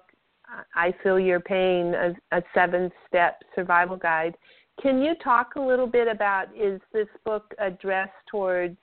[0.74, 4.36] I Feel Your Pain, a, a seven-step survival guide.
[4.82, 8.76] Can you talk a little bit about is this book addressed towards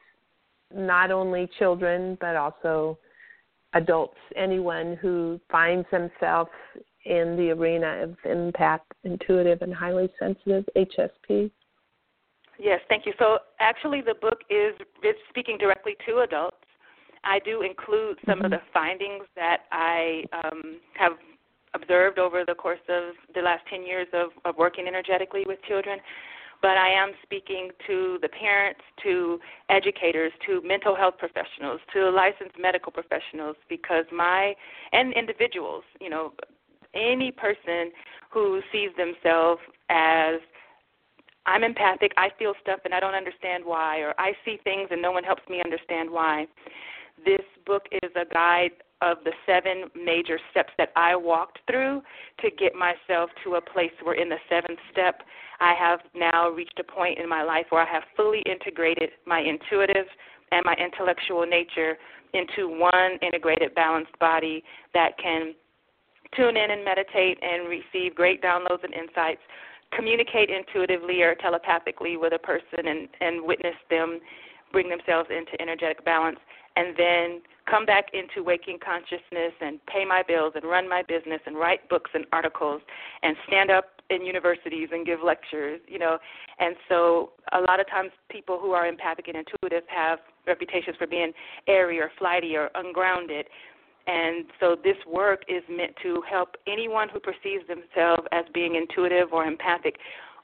[0.73, 2.97] not only children but also
[3.73, 6.49] adults, anyone who finds themselves
[7.05, 11.51] in the arena of empath, intuitive, and highly sensitive HSP?
[12.59, 13.13] Yes, thank you.
[13.17, 16.57] So actually, the book is it's speaking directly to adults.
[17.23, 18.45] I do include some mm-hmm.
[18.45, 21.13] of the findings that I um, have
[21.73, 25.99] observed over the course of the last 10 years of, of working energetically with children
[26.61, 32.59] but I am speaking to the parents, to educators, to mental health professionals, to licensed
[32.59, 34.53] medical professionals because my
[34.91, 36.33] and individuals, you know,
[36.93, 37.91] any person
[38.31, 40.39] who sees themselves as
[41.45, 45.01] I'm empathic, I feel stuff and I don't understand why or I see things and
[45.01, 46.45] no one helps me understand why.
[47.25, 52.01] This book is a guide of the seven major steps that I walked through
[52.41, 55.21] to get myself to a place where in the seventh step
[55.59, 59.39] I have now reached a point in my life where I have fully integrated my
[59.39, 60.05] intuitive
[60.51, 61.97] and my intellectual nature
[62.33, 65.53] into one integrated, balanced body that can
[66.35, 69.41] tune in and meditate and receive great downloads and insights,
[69.95, 74.19] communicate intuitively or telepathically with a person and, and witness them
[74.71, 76.37] bring themselves into energetic balance,
[76.75, 81.39] and then come back into waking consciousness and pay my bills and run my business
[81.45, 82.81] and write books and articles
[83.21, 86.17] and stand up in universities and give lectures, you know.
[86.59, 91.05] And so a lot of times people who are empathic and intuitive have reputations for
[91.05, 91.31] being
[91.67, 93.45] airy or flighty or ungrounded.
[94.07, 99.31] And so this work is meant to help anyone who perceives themselves as being intuitive
[99.31, 99.97] or empathic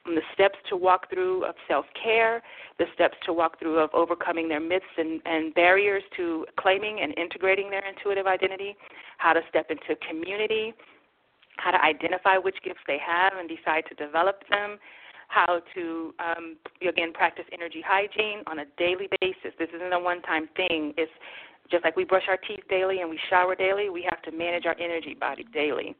[0.05, 2.43] the steps to walk through of self care,
[2.77, 7.17] the steps to walk through of overcoming their myths and, and barriers to claiming and
[7.17, 8.75] integrating their intuitive identity,
[9.17, 10.73] how to step into community,
[11.57, 14.77] how to identify which gifts they have and decide to develop them,
[15.27, 16.55] how to um,
[16.87, 19.53] again practice energy hygiene on a daily basis.
[19.57, 20.93] This isn't a one-time thing.
[20.97, 21.11] It's
[21.71, 23.89] just like we brush our teeth daily and we shower daily.
[23.89, 25.95] We have to manage our energy body daily.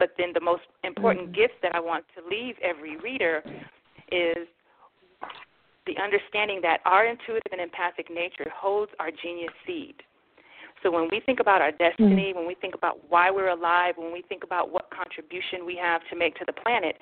[0.00, 1.40] But then the most important mm-hmm.
[1.40, 3.44] gift that I want to leave every reader
[4.10, 4.48] is
[5.86, 9.94] the understanding that our intuitive and empathic nature holds our genius seed.
[10.82, 12.38] So when we think about our destiny, mm-hmm.
[12.38, 16.00] when we think about why we're alive, when we think about what contribution we have
[16.10, 16.96] to make to the planet,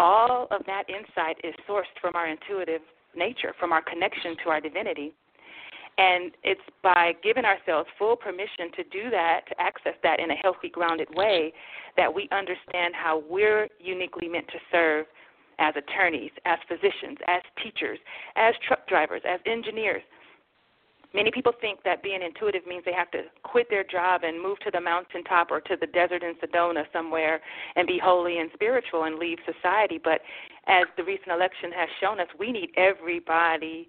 [0.00, 2.80] all of that insight is sourced from our intuitive
[3.14, 5.12] nature, from our connection to our divinity.
[5.98, 10.34] And it's by giving ourselves full permission to do that, to access that in a
[10.34, 11.52] healthy, grounded way,
[11.96, 15.06] that we understand how we're uniquely meant to serve
[15.58, 17.98] as attorneys, as physicians, as teachers,
[18.36, 20.02] as truck drivers, as engineers.
[21.14, 24.58] Many people think that being intuitive means they have to quit their job and move
[24.60, 27.40] to the mountaintop or to the desert in Sedona somewhere
[27.76, 30.00] and be holy and spiritual and leave society.
[30.02, 30.22] But
[30.66, 33.88] as the recent election has shown us, we need everybody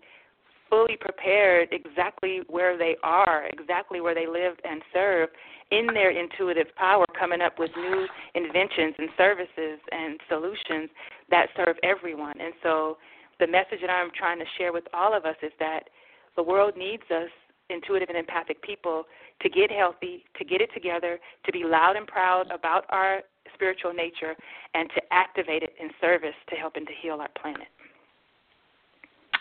[0.74, 5.30] fully prepared exactly where they are, exactly where they live and serve
[5.70, 10.90] in their intuitive power, coming up with new inventions and services and solutions
[11.30, 12.34] that serve everyone.
[12.42, 12.98] And so
[13.40, 15.90] the message that I'm trying to share with all of us is that
[16.36, 17.30] the world needs us,
[17.70, 19.04] intuitive and empathic people,
[19.44, 23.22] to get healthy, to get it together, to be loud and proud about our
[23.54, 24.36] spiritual nature,
[24.74, 27.68] and to activate it in service to helping to heal our planet.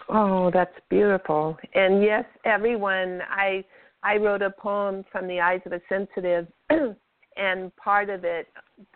[0.09, 1.57] Oh, that's beautiful.
[1.75, 3.65] And yes, everyone, I
[4.03, 6.47] I wrote a poem from the eyes of a sensitive
[7.37, 8.49] and part of it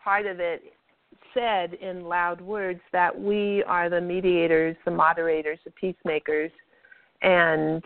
[0.03, 0.63] part of it
[1.33, 6.51] said in loud words that we are the mediators, the moderators, the peacemakers
[7.23, 7.83] and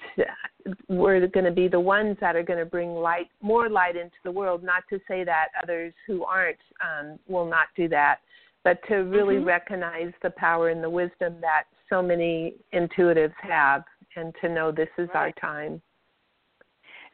[0.89, 4.17] we're going to be the ones that are going to bring light more light into
[4.25, 8.19] the world not to say that others who aren't um, will not do that
[8.65, 9.47] but to really mm-hmm.
[9.47, 13.85] recognize the power and the wisdom that so many intuitives have
[14.17, 15.17] and to know this is right.
[15.17, 15.83] our time.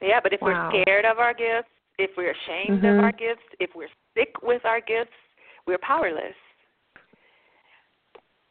[0.01, 0.70] Yeah, but if wow.
[0.72, 1.68] we're scared of our gifts,
[1.99, 2.99] if we're ashamed mm-hmm.
[2.99, 5.16] of our gifts, if we're sick with our gifts,
[5.66, 6.35] we're powerless.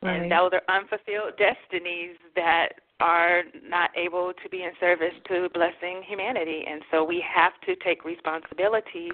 [0.01, 0.21] Right.
[0.21, 2.69] And those are unfulfilled destinies that
[2.99, 6.63] are not able to be in service to blessing humanity.
[6.67, 9.11] And so we have to take responsibility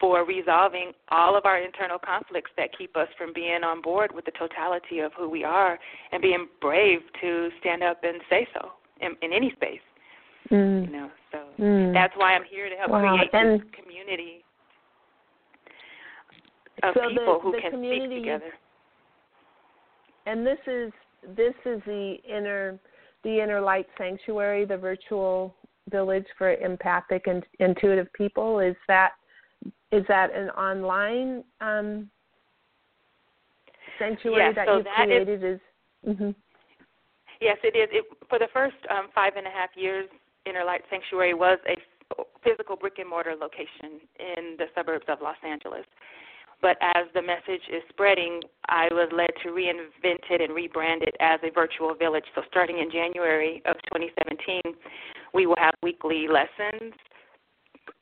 [0.00, 4.24] for resolving all of our internal conflicts that keep us from being on board with
[4.24, 5.78] the totality of who we are
[6.10, 8.70] and being brave to stand up and say so
[9.00, 9.80] in, in any space.
[10.50, 10.86] Mm.
[10.86, 11.92] You know, so mm.
[11.92, 13.16] that's why I'm here to help wow.
[13.16, 14.42] create and this community
[16.82, 18.52] of so people the, who the can speak together.
[20.26, 20.92] And this is
[21.36, 22.78] this is the inner
[23.22, 25.54] the inner light sanctuary, the virtual
[25.90, 28.60] village for empathic and intuitive people.
[28.60, 29.12] Is that
[29.92, 32.08] is that an online um,
[33.98, 35.44] sanctuary yes, that so you've that created?
[35.44, 35.60] Is, is
[36.08, 36.30] mm-hmm.
[37.40, 37.88] Yes, it is.
[37.90, 40.08] It, for the first um, five and a half years,
[40.46, 41.76] Inner Light Sanctuary was a
[42.44, 45.84] physical brick and mortar location in the suburbs of Los Angeles.
[46.62, 51.16] But as the message is spreading, I was led to reinvent it and rebrand it
[51.18, 52.24] as a virtual village.
[52.34, 54.60] So starting in January of 2017,
[55.32, 56.92] we will have weekly lessons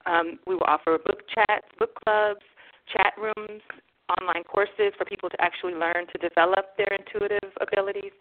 [0.09, 2.41] um, we will offer book chats, book clubs,
[2.97, 3.63] chat rooms,
[4.17, 8.13] online courses for people to actually learn to develop their intuitive abilities,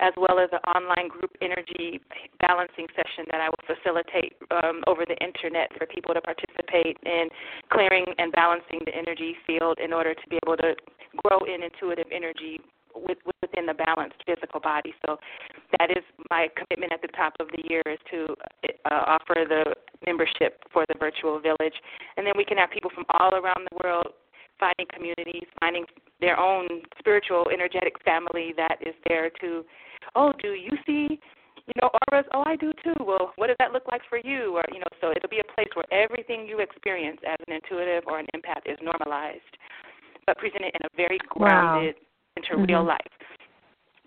[0.00, 2.00] as well as an online group energy
[2.40, 7.28] balancing session that I will facilitate um, over the internet for people to participate in
[7.70, 10.74] clearing and balancing the energy field in order to be able to
[11.22, 12.60] grow in intuitive energy
[12.94, 13.18] with,
[13.56, 14.94] within the balanced physical body.
[15.06, 15.16] So
[15.78, 18.34] that is my commitment at the top of the year is to
[18.90, 19.74] uh, offer the
[20.06, 21.74] membership for the virtual village,
[22.16, 24.08] and then we can have people from all around the world
[24.58, 25.84] finding communities, finding
[26.20, 26.66] their own
[26.98, 29.62] spiritual, energetic family that is there to,
[30.14, 31.20] oh, do you see
[31.66, 32.94] you know, auras, oh, I do too.
[33.04, 34.56] Well, what does that look like for you?
[34.56, 38.04] Or, you know, so it'll be a place where everything you experience as an intuitive
[38.06, 39.42] or an empath is normalized,
[40.26, 42.70] but presented in a very grounded, wow into mm-hmm.
[42.70, 43.15] real life.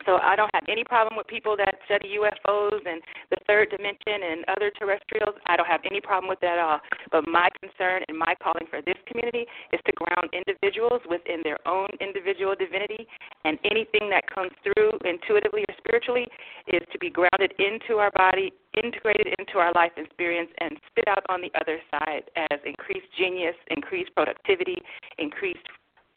[0.05, 4.23] So I don't have any problem with people that study UFOs and the third dimension
[4.31, 5.35] and other terrestrials.
[5.47, 6.79] I don't have any problem with that at all.
[7.11, 11.59] But my concern and my calling for this community is to ground individuals within their
[11.67, 13.07] own individual divinity,
[13.45, 16.27] and anything that comes through intuitively or spiritually
[16.67, 21.23] is to be grounded into our body, integrated into our life experience, and spit out
[21.29, 24.77] on the other side as increased genius, increased productivity,
[25.17, 25.65] increased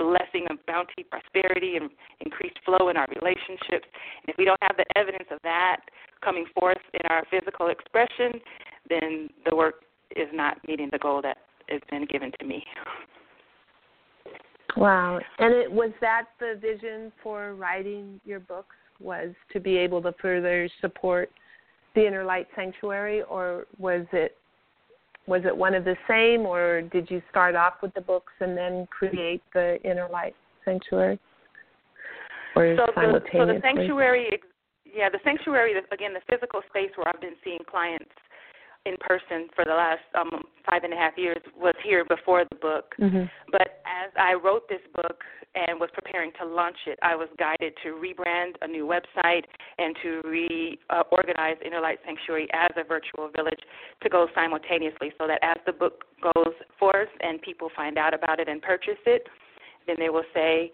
[0.03, 1.91] blessing of bounty, prosperity, and
[2.21, 3.87] increased flow in our relationships.
[4.23, 5.81] And if we don't have the evidence of that
[6.23, 8.41] coming forth in our physical expression,
[8.89, 9.85] then the work
[10.17, 11.39] is not meeting the goal that
[11.69, 12.65] has been given to me.
[14.77, 15.21] Wow.
[15.39, 20.15] And it was that the vision for writing your books was to be able to
[20.21, 21.31] further support
[21.95, 24.39] the Inner Light Sanctuary or was it
[25.27, 28.57] was it one of the same, or did you start off with the books and
[28.57, 31.19] then create the Inner Light Sanctuary?
[32.57, 33.39] Or so simultaneously?
[33.39, 34.41] The, so the sanctuary,
[34.85, 38.11] yeah, the sanctuary, again, the physical space where I've been seeing clients
[38.85, 42.57] in person for the last um, five and a half years was here before the
[42.57, 42.95] book.
[43.01, 43.25] Mm-hmm.
[43.51, 45.23] But as I wrote this book
[45.55, 49.45] and was preparing to launch it, I was guided to rebrand a new website
[49.79, 53.61] and to reorganize uh, Inner Light Sanctuary as a virtual village
[54.03, 58.41] to go simultaneously so that as the book goes forth and people find out about
[58.41, 59.27] it and purchase it,
[59.87, 60.73] then they will say,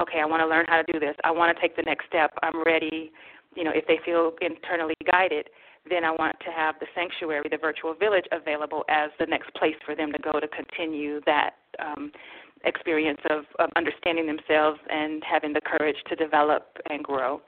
[0.00, 1.16] okay, I want to learn how to do this.
[1.24, 2.32] I want to take the next step.
[2.42, 3.10] I'm ready.
[3.56, 5.48] You know, if they feel internally guided
[5.88, 9.76] then I want to have the sanctuary, the virtual village, available as the next place
[9.84, 12.10] for them to go to continue that um,
[12.64, 17.40] experience of, of understanding themselves and having the courage to develop and grow.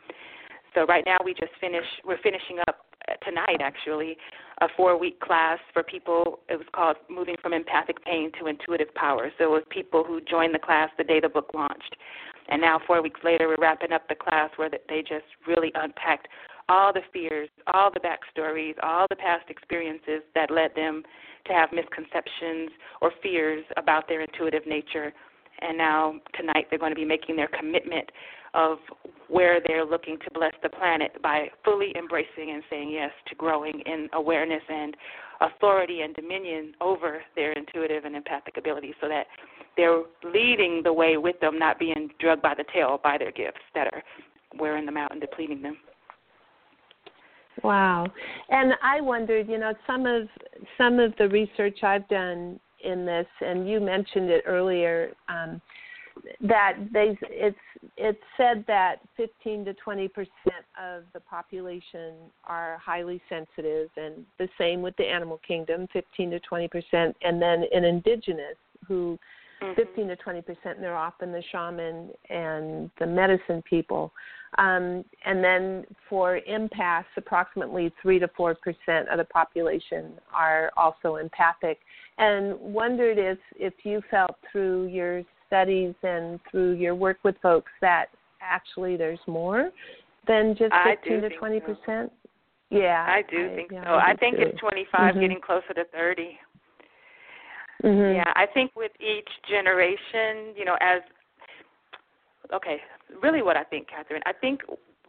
[0.74, 1.88] So right now we just finished.
[2.04, 2.86] We're finishing up
[3.24, 4.16] tonight actually
[4.60, 8.92] a four week class for people it was called moving from empathic pain to intuitive
[8.94, 11.96] power so it was people who joined the class the day the book launched
[12.48, 16.26] and now four weeks later we're wrapping up the class where they just really unpacked
[16.68, 21.02] all the fears, all the backstories, all the past experiences that led them
[21.46, 25.12] to have misconceptions or fears about their intuitive nature.
[25.60, 28.10] And now, tonight, they're going to be making their commitment
[28.54, 28.78] of
[29.28, 33.82] where they're looking to bless the planet by fully embracing and saying yes to growing
[33.86, 34.96] in awareness and
[35.40, 39.26] authority and dominion over their intuitive and empathic abilities so that
[39.76, 43.60] they're leading the way with them, not being drugged by the tail by their gifts
[43.74, 44.02] that are
[44.58, 45.76] wearing them out and depleting them.
[47.62, 48.06] Wow.
[48.50, 50.28] And I wondered, you know, some of
[50.76, 55.60] some of the research I've done in this, and you mentioned it earlier, um,
[56.40, 57.56] that they it's
[57.96, 64.48] it's said that 15 to 20 percent of the population are highly sensitive, and the
[64.58, 69.18] same with the animal kingdom, 15 to 20 percent, and then in indigenous who
[69.62, 69.74] mm-hmm.
[69.74, 74.12] 15 to 20 percent, they're often the shaman and the medicine people.
[74.58, 81.16] Um, and then for empaths, approximately 3 to 4 percent of the population are also
[81.16, 81.78] empathic.
[82.18, 87.70] And wondered if, if you felt through your studies and through your work with folks
[87.80, 88.06] that
[88.40, 89.70] actually there's more
[90.26, 91.78] than just 15 to 20 percent.
[91.86, 92.10] So.
[92.70, 93.90] Yeah, I do I, think yeah, so.
[93.90, 94.42] I, I think too.
[94.42, 95.20] it's 25, mm-hmm.
[95.20, 96.38] getting closer to 30.
[97.84, 98.16] Mm-hmm.
[98.16, 101.02] Yeah, I think with each generation, you know, as
[102.52, 102.78] okay,
[103.22, 104.60] really what I think, Catherine, I think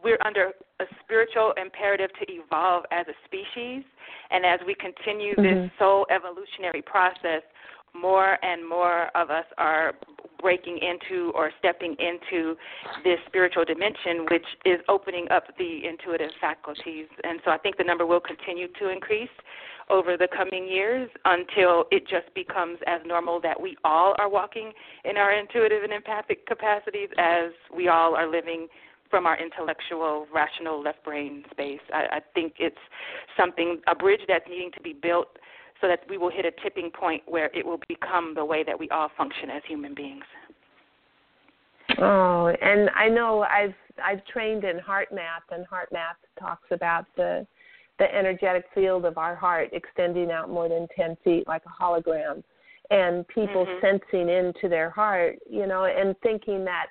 [0.02, 3.82] we're under a spiritual imperative to evolve as a species,
[4.30, 5.42] and as we continue mm-hmm.
[5.62, 7.42] this soul evolutionary process,
[8.00, 9.94] more and more of us are
[10.40, 12.56] breaking into or stepping into
[13.04, 17.06] this spiritual dimension, which is opening up the intuitive faculties.
[17.24, 19.28] And so I think the number will continue to increase
[19.90, 24.72] over the coming years until it just becomes as normal that we all are walking
[25.04, 28.68] in our intuitive and empathic capacities as we all are living
[29.10, 31.80] from our intellectual, rational left brain space.
[31.92, 32.76] I, I think it's
[33.38, 35.28] something, a bridge that's needing to be built
[35.80, 38.78] so that we will hit a tipping point where it will become the way that
[38.78, 40.24] we all function as human beings.
[41.98, 43.74] Oh, and I know I've
[44.04, 47.46] I've trained in HeartMath, and HeartMath talks about the
[47.98, 52.42] the energetic field of our heart extending out more than 10 feet like a hologram
[52.90, 53.98] and people mm-hmm.
[54.10, 56.86] sensing into their heart, you know, and thinking that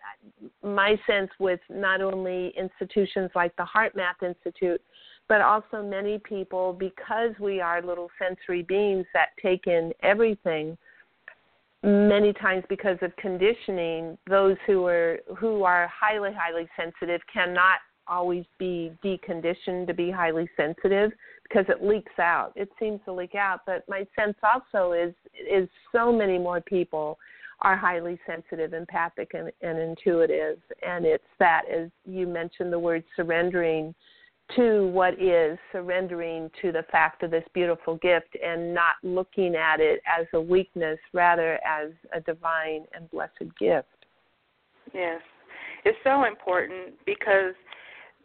[0.64, 4.82] my sense with not only institutions like the HeartMath Institute,
[5.28, 10.78] but also many people, because we are little sensory beings that take in everything,
[11.84, 18.46] many times because of conditioning, those who are who are highly, highly sensitive cannot always
[18.58, 21.12] be deconditioned to be highly sensitive
[21.44, 22.54] because it leaks out.
[22.56, 25.14] It seems to leak out, but my sense also is
[25.50, 27.18] is so many more people
[27.62, 30.60] are highly sensitive, empathic, and, and intuitive.
[30.88, 33.96] And it's that, as you mentioned the word surrendering
[34.56, 39.80] to what is, surrendering to the fact of this beautiful gift and not looking at
[39.80, 43.88] it as a weakness, rather as a divine and blessed gift.
[44.94, 45.22] Yes.
[45.84, 47.54] It's so important because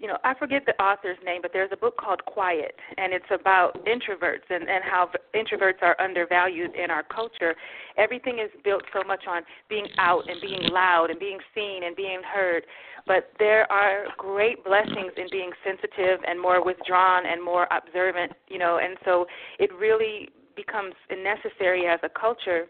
[0.03, 3.31] you know, I forget the author's name, but there's a book called Quiet, and it's
[3.33, 7.55] about introverts and, and how introverts are undervalued in our culture.
[7.97, 11.95] Everything is built so much on being out and being loud and being seen and
[11.95, 12.65] being heard.
[13.07, 18.59] But there are great blessings in being sensitive and more withdrawn and more observant, you
[18.59, 19.27] know, and so
[19.61, 22.67] it really becomes necessary as a culture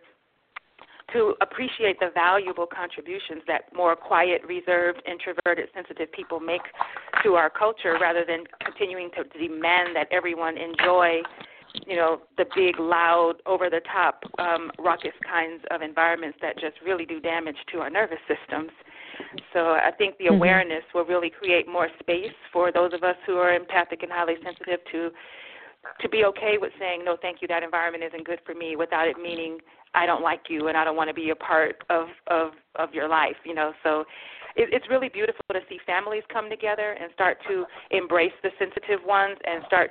[1.13, 6.63] to appreciate the valuable contributions that more quiet, reserved, introverted, sensitive people make
[7.23, 11.21] to our culture rather than continuing to demand that everyone enjoy
[11.87, 16.77] you know the big loud over the top um raucous kinds of environments that just
[16.85, 18.71] really do damage to our nervous systems
[19.53, 20.35] so i think the mm-hmm.
[20.35, 24.35] awareness will really create more space for those of us who are empathic and highly
[24.45, 25.11] sensitive to
[26.01, 29.09] to be okay with saying no thank you that environment isn't good for me without
[29.09, 29.59] it meaning
[29.95, 32.95] I don't like you and I don't want to be a part of of of
[32.95, 33.73] your life, you know.
[33.83, 34.05] So
[34.57, 39.01] it, it's really beautiful to see families come together and start to embrace the sensitive
[39.05, 39.91] ones and start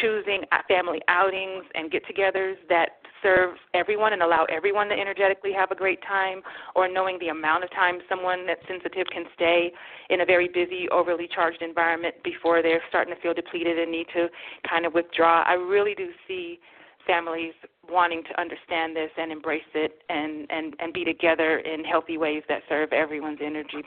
[0.00, 5.70] choosing uh, family outings and get-togethers that serve everyone and allow everyone to energetically have
[5.70, 6.40] a great time
[6.74, 9.70] or knowing the amount of time someone that's sensitive can stay
[10.10, 14.06] in a very busy overly charged environment before they're starting to feel depleted and need
[14.12, 14.28] to
[14.68, 16.58] kind of withdraw i really do see
[17.06, 17.52] families
[17.90, 22.42] wanting to understand this and embrace it and and and be together in healthy ways
[22.48, 23.82] that serve everyone's energy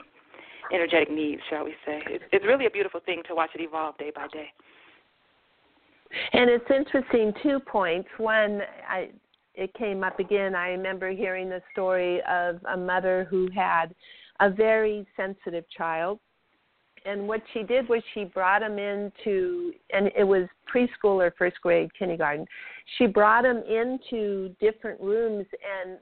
[0.72, 2.02] energetic needs shall we say.
[2.06, 4.48] It's, it's really a beautiful thing to watch it evolve day by day.
[6.32, 8.08] And it's interesting two points.
[8.18, 9.10] One i
[9.54, 10.54] it came up again.
[10.54, 13.94] I remember hearing the story of a mother who had
[14.40, 16.18] a very sensitive child
[17.06, 21.60] and what she did was she brought him into and it was preschool or first
[21.62, 22.46] grade kindergarten.
[22.98, 25.46] She brought him into different rooms
[25.84, 25.98] and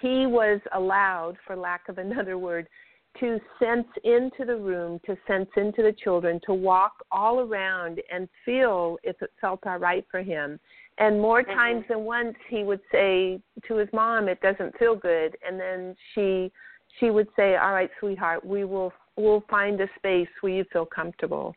[0.00, 2.68] he was allowed for lack of another word
[3.20, 8.28] to sense into the room to sense into the children to walk all around and
[8.44, 10.58] feel if it felt all right for him.
[10.98, 11.52] And more mm-hmm.
[11.52, 15.36] times than once he would say to his mom it doesn't feel good.
[15.46, 16.50] And then she
[17.00, 20.86] she would say all right sweetheart we will we'll find a space where you feel
[20.86, 21.54] comfortable.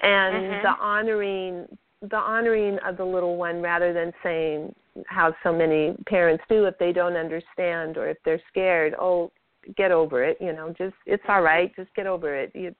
[0.00, 0.62] And mm-hmm.
[0.62, 1.78] the honoring
[2.10, 4.74] the honoring of the little one rather than saying
[5.06, 9.30] how so many parents do if they don't understand or if they're scared oh
[9.76, 12.50] get over it you know just it's all right just get over it.
[12.54, 12.74] You,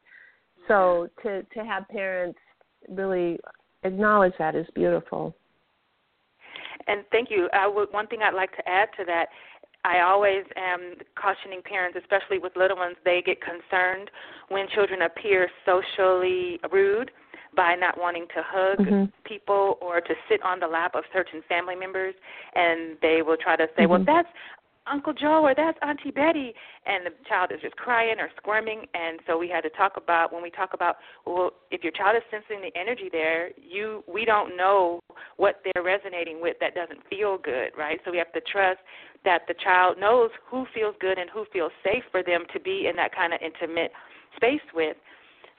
[0.68, 2.38] so to to have parents
[2.88, 3.38] really
[3.84, 5.34] acknowledge that is beautiful.
[6.88, 7.48] And thank you.
[7.52, 9.28] Would, one thing i'd like to add to that
[9.84, 14.10] I always am cautioning parents, especially with little ones, they get concerned
[14.48, 17.10] when children appear socially rude
[17.54, 19.04] by not wanting to hug mm-hmm.
[19.24, 22.14] people or to sit on the lap of certain family members
[22.54, 23.90] and they will try to say, mm-hmm.
[23.90, 24.28] Well that's
[24.90, 26.52] Uncle Joe or that's Auntie Betty
[26.86, 30.32] and the child is just crying or squirming and so we had to talk about
[30.32, 34.24] when we talk about well if your child is sensing the energy there you we
[34.24, 35.00] don't know
[35.36, 38.00] what they're resonating with that doesn't feel good right?
[38.04, 38.80] So we have to trust
[39.24, 42.88] that the child knows who feels good and who feels safe for them to be
[42.88, 43.92] in that kind of intimate
[44.36, 44.96] space with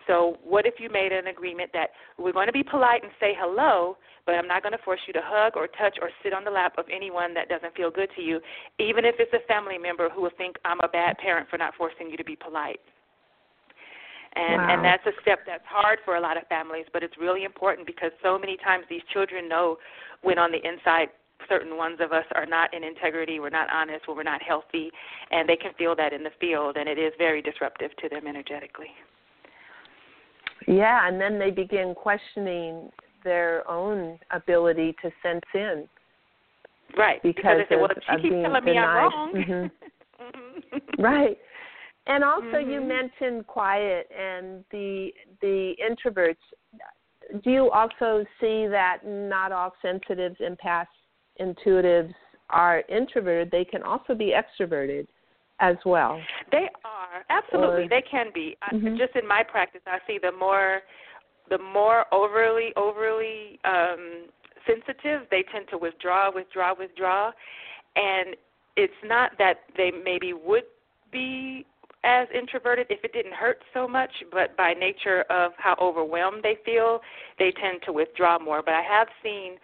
[0.07, 3.33] so, what if you made an agreement that we're going to be polite and say
[3.37, 6.43] hello, but I'm not going to force you to hug or touch or sit on
[6.43, 8.39] the lap of anyone that doesn't feel good to you,
[8.79, 11.73] even if it's a family member who will think I'm a bad parent for not
[11.75, 12.79] forcing you to be polite.
[14.35, 14.73] And wow.
[14.73, 17.85] and that's a step that's hard for a lot of families, but it's really important
[17.85, 19.77] because so many times these children know
[20.21, 21.09] when on the inside
[21.47, 24.89] certain ones of us are not in integrity, we're not honest, we're not healthy,
[25.29, 28.27] and they can feel that in the field, and it is very disruptive to them
[28.27, 28.91] energetically.
[30.68, 32.89] Yeah, and then they begin questioning
[33.24, 35.88] their own ability to sense in.
[36.97, 37.22] Right.
[37.24, 39.09] Because, because they say, well, she keeps telling me denied.
[39.14, 39.70] I'm wrong.
[40.20, 41.01] Mm-hmm.
[41.01, 41.38] right.
[42.05, 42.70] And also mm-hmm.
[42.70, 45.09] you mentioned quiet and the
[45.41, 46.36] the introverts.
[47.43, 50.86] Do you also see that not all sensitives, empaths,
[51.39, 52.14] intuitives
[52.49, 53.49] are introverted?
[53.51, 55.07] They can also be extroverted
[55.59, 56.19] as well.
[56.51, 57.85] They are absolutely.
[57.85, 58.57] Or, they can be.
[58.71, 58.95] Mm-hmm.
[58.95, 60.81] I, just in my practice, I see the more
[61.49, 64.25] the more overly overly um,
[64.65, 67.31] sensitive, they tend to withdraw, withdraw, withdraw,
[67.95, 68.35] and
[68.75, 70.63] it's not that they maybe would
[71.11, 71.65] be
[72.03, 76.57] as introverted if it didn't hurt so much, but by nature of how overwhelmed they
[76.65, 76.99] feel,
[77.39, 78.61] they tend to withdraw more.
[78.63, 79.55] But I have seen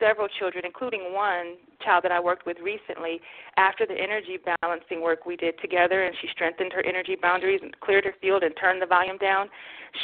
[0.00, 3.20] several children, including one child that I worked with recently,
[3.56, 7.78] after the energy balancing work we did together, and she strengthened her energy boundaries and
[7.80, 9.48] cleared her field and turned the volume down.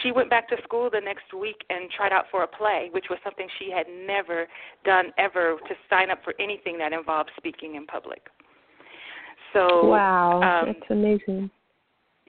[0.02, 3.06] She went back to school the next week and tried out for a play, which
[3.10, 4.46] was something she had never
[4.84, 8.22] done ever to sign up for anything that involved speaking in public.
[9.52, 11.50] So wow, um, that's amazing.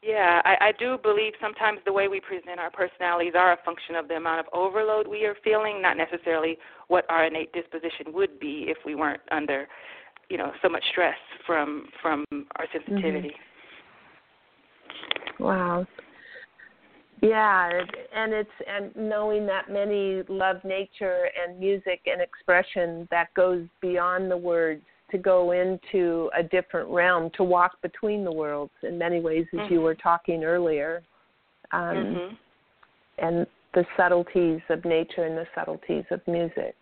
[0.06, 3.96] Yeah, I, I do believe sometimes the way we present our personalities are a function
[3.96, 6.58] of the amount of overload we are feeling, not necessarily
[6.90, 9.68] what our innate disposition would be if we weren't under,
[10.30, 11.16] you know, so much stress
[11.48, 13.32] from from our sensitivity.
[15.40, 15.44] Mm-hmm.
[15.44, 15.88] Wow.
[17.22, 17.70] Yeah,
[18.14, 24.30] and it's and knowing that many love nature and music and expression that goes beyond
[24.30, 24.84] the words
[25.14, 29.60] to go into a different realm, to walk between the worlds in many ways, as
[29.60, 29.74] mm-hmm.
[29.74, 31.04] you were talking earlier,
[31.72, 32.36] um, mm-hmm.
[33.26, 36.76] and the subtleties of nature and the subtleties of music.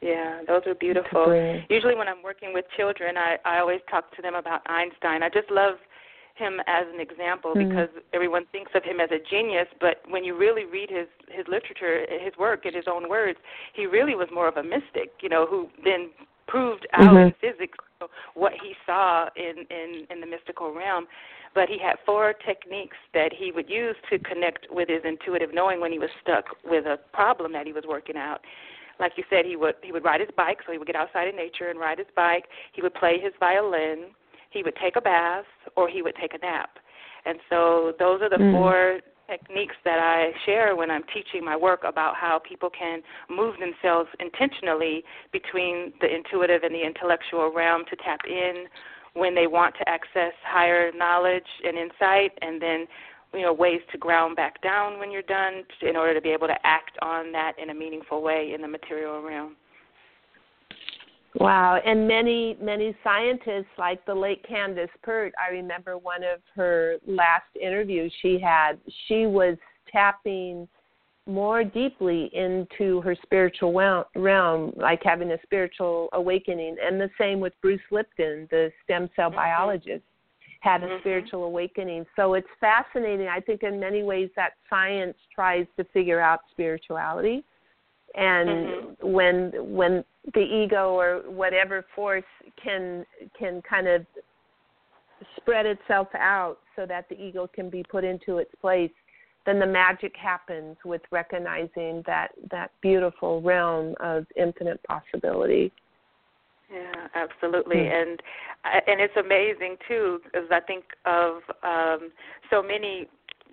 [0.00, 1.26] Yeah, those are beautiful.
[1.68, 5.22] Usually, when I'm working with children, I, I always talk to them about Einstein.
[5.22, 5.74] I just love
[6.36, 7.68] him as an example mm-hmm.
[7.68, 11.46] because everyone thinks of him as a genius, but when you really read his his
[11.48, 13.38] literature, his work in his own words,
[13.74, 16.10] he really was more of a mystic, you know, who then
[16.54, 17.16] proved out mm-hmm.
[17.16, 17.78] in physics
[18.34, 21.06] what he saw in, in, in the mystical realm.
[21.52, 25.80] But he had four techniques that he would use to connect with his intuitive knowing
[25.80, 28.40] when he was stuck with a problem that he was working out.
[29.00, 31.26] Like you said, he would he would ride his bike, so he would get outside
[31.26, 32.44] in nature and ride his bike.
[32.72, 34.14] He would play his violin.
[34.50, 35.46] He would take a bath,
[35.76, 36.78] or he would take a nap.
[37.26, 38.52] And so those are the mm.
[38.52, 43.54] four techniques that I share when I'm teaching my work about how people can move
[43.58, 48.66] themselves intentionally between the intuitive and the intellectual realm to tap in
[49.14, 52.86] when they want to access higher knowledge and insight and then
[53.32, 56.46] you know ways to ground back down when you're done in order to be able
[56.46, 59.56] to act on that in a meaningful way in the material realm.
[61.40, 66.98] Wow, and many many scientists like the late Candace Pert, I remember one of her
[67.06, 68.78] last interviews she had,
[69.08, 69.56] she was
[69.90, 70.68] tapping
[71.26, 73.72] more deeply into her spiritual
[74.14, 76.76] realm, like having a spiritual awakening.
[76.84, 79.36] And the same with Bruce Lipton, the stem cell mm-hmm.
[79.36, 80.04] biologist,
[80.60, 81.00] had a mm-hmm.
[81.00, 82.04] spiritual awakening.
[82.14, 83.28] So it's fascinating.
[83.28, 87.44] I think in many ways that science tries to figure out spirituality
[88.14, 89.12] and mm-hmm.
[89.12, 90.04] when when
[90.34, 92.24] the ego or whatever force
[92.62, 93.04] can
[93.38, 94.06] can kind of
[95.36, 98.90] spread itself out so that the ego can be put into its place
[99.46, 105.72] then the magic happens with recognizing that that beautiful realm of infinite possibility
[106.72, 108.10] yeah absolutely mm-hmm.
[108.10, 108.22] and
[108.86, 112.10] and it's amazing too because i think of um
[112.50, 113.08] so many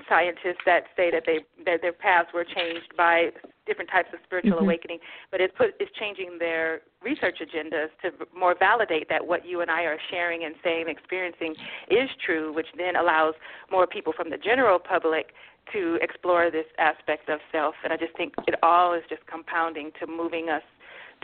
[0.09, 3.29] scientists that say that they that their paths were changed by
[3.71, 4.65] different types of spiritual mm-hmm.
[4.65, 4.99] awakening,
[5.31, 8.07] but it put is changing their research agendas to
[8.43, 11.53] more validate that what you and I are sharing and saying, experiencing
[11.89, 13.35] is true, which then allows
[13.75, 15.25] more people from the general public
[15.73, 17.75] to explore this aspect of self.
[17.83, 20.65] And I just think it all is just compounding to moving us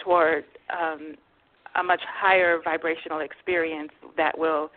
[0.04, 1.16] toward um,
[1.76, 4.70] a much higher vibrational experience that will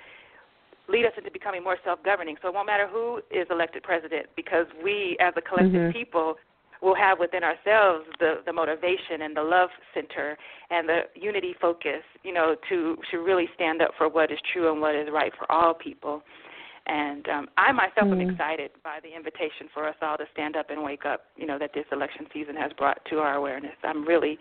[0.88, 2.36] lead us into becoming more self-governing.
[2.42, 5.98] So it won't matter who is elected president because we, as a collective mm-hmm.
[5.98, 6.34] people,
[6.82, 10.36] will have within ourselves the the motivation and the love center
[10.70, 14.70] and the unity focus, you know, to to really stand up for what is true
[14.72, 16.22] and what is right for all people.
[16.86, 18.20] And um, I myself mm-hmm.
[18.20, 21.46] am excited by the invitation for us all to stand up and wake up, you
[21.46, 23.76] know, that this election season has brought to our awareness.
[23.84, 24.38] I'm really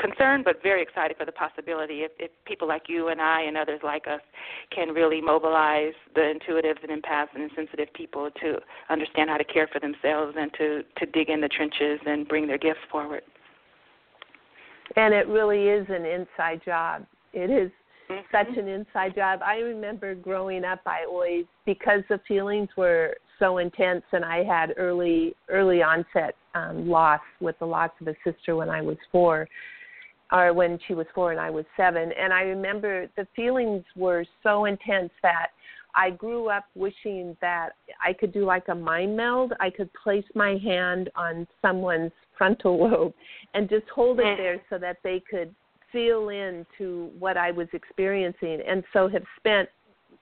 [0.00, 3.56] concerned but very excited for the possibility if, if people like you and I and
[3.56, 4.20] others like us
[4.74, 9.68] can really mobilize the intuitives and empaths and sensitive people to understand how to care
[9.72, 13.22] for themselves and to, to dig in the trenches and bring their gifts forward.
[14.96, 17.06] And it really is an inside job.
[17.32, 17.70] It is
[18.10, 18.22] mm-hmm.
[18.32, 19.40] such an inside job.
[19.44, 24.74] I remember growing up I always because the feelings were so intense and I had
[24.76, 29.48] early early onset um loss with the loss of a sister when I was 4
[30.32, 32.12] or when she was four and I was seven.
[32.18, 35.48] And I remember the feelings were so intense that
[35.94, 37.70] I grew up wishing that
[38.04, 39.52] I could do like a mind meld.
[39.60, 43.12] I could place my hand on someone's frontal lobe
[43.52, 45.54] and just hold it there so that they could
[45.92, 48.62] feel into what I was experiencing.
[48.66, 49.68] And so have spent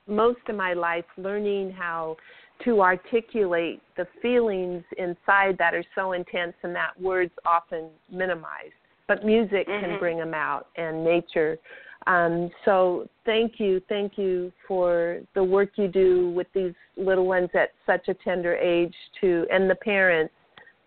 [0.09, 2.17] most of my life learning how
[2.65, 8.73] to articulate the feelings inside that are so intense and that words often minimize
[9.09, 9.85] but music mm-hmm.
[9.85, 11.59] can bring them out and nature.
[12.07, 17.51] Um, so thank you, thank you for the work you do with these little ones
[17.55, 20.33] at such a tender age to and the parents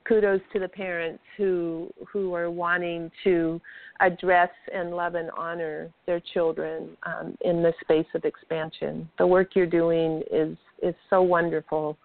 [0.07, 3.61] kudos to the parents who who are wanting to
[3.99, 9.07] address and love and honor their children um, in the space of expansion.
[9.19, 11.97] The work you're doing is is so wonderful.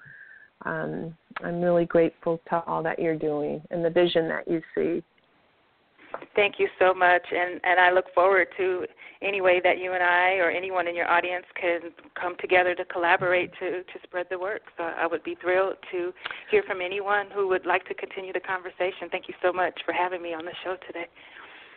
[0.64, 5.02] Um, I'm really grateful to all that you're doing and the vision that you see.
[6.34, 8.86] Thank you so much, and and I look forward to
[9.22, 11.80] any way that you and I or anyone in your audience can
[12.20, 14.62] come together to collaborate to to spread the work.
[14.76, 16.12] So I would be thrilled to
[16.50, 19.08] hear from anyone who would like to continue the conversation.
[19.10, 21.06] Thank you so much for having me on the show today.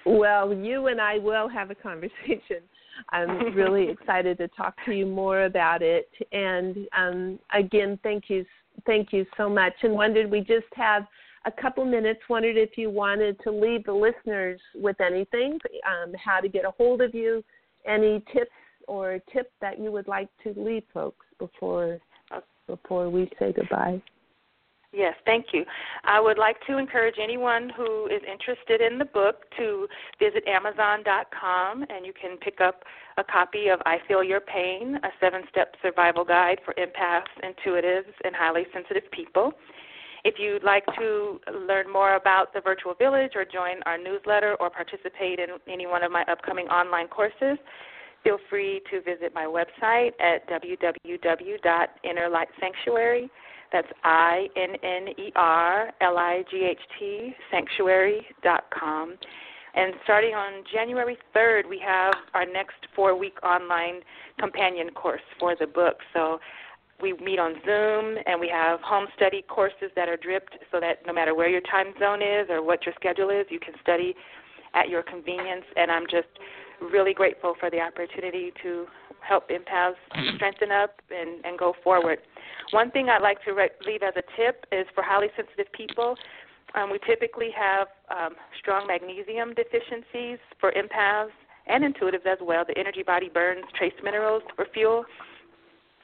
[0.05, 2.61] Well, you and I will have a conversation.
[3.11, 6.09] I'm really excited to talk to you more about it.
[6.31, 8.45] And um, again, thank you,
[8.85, 9.73] thank you so much.
[9.83, 11.03] And wondered we just have
[11.50, 12.20] a couple minutes.
[12.30, 16.72] Wondered if you wanted to leave the listeners with anything, um, how to get a
[16.72, 17.43] hold of you,
[17.86, 18.52] any tips
[18.88, 22.00] or tip that you would like to leave folks before
[22.68, 24.00] before we say goodbye.
[24.91, 25.66] Yes, thank you.
[26.04, 29.88] I would like to encourage anyone who is interested in the book to
[30.20, 32.84] visit Amazon.com and you can pick up
[33.18, 38.14] a copy of I Feel Your Pain, a seven step survival guide for empaths, intuitives,
[38.24, 39.54] and highly sensitive people.
[40.24, 44.70] If you'd like to learn more about the virtual village or join our newsletter or
[44.70, 47.57] participate in any one of my upcoming online courses,
[48.24, 53.30] feel free to visit my website at www.innerlightsanctuary.com
[53.72, 59.15] that's I N N E R L I G H T sanctuary.com.
[59.76, 64.01] And starting on January 3rd, we have our next four week online
[64.39, 65.97] companion course for the book.
[66.13, 66.39] So
[67.02, 71.06] we meet on Zoom and we have home study courses that are dripped so that
[71.06, 74.16] no matter where your time zone is or what your schedule is, you can study
[74.74, 75.66] at your convenience.
[75.76, 76.28] And I'm just
[76.82, 78.86] really grateful for the opportunity to
[79.22, 79.95] help empaths
[80.36, 82.20] strengthen up and, and go forward.
[82.72, 86.16] One thing I'd like to re- leave as a tip is for highly sensitive people.
[86.76, 91.32] Um, we typically have um, strong magnesium deficiencies for empaths
[91.68, 92.64] and intuitives as well.
[92.68, 95.06] The energy body burns trace minerals for fuel.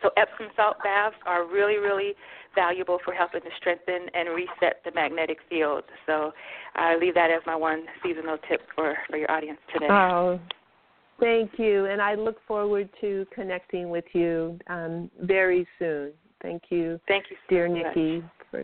[0.06, 2.14] So Epsom salt baths are really, really
[2.53, 5.84] valuable for helping to strengthen and reset the magnetic field.
[6.06, 6.32] So
[6.76, 9.88] I leave that as my one seasonal tip for, for your audience today.
[9.89, 10.39] Oh,
[11.20, 11.86] thank you.
[11.86, 16.12] And I look forward to connecting with you um, very soon.
[16.43, 16.99] Thank you.
[17.08, 17.95] Thank you, so dear much.
[17.95, 18.30] Niki.
[18.51, 18.64] For...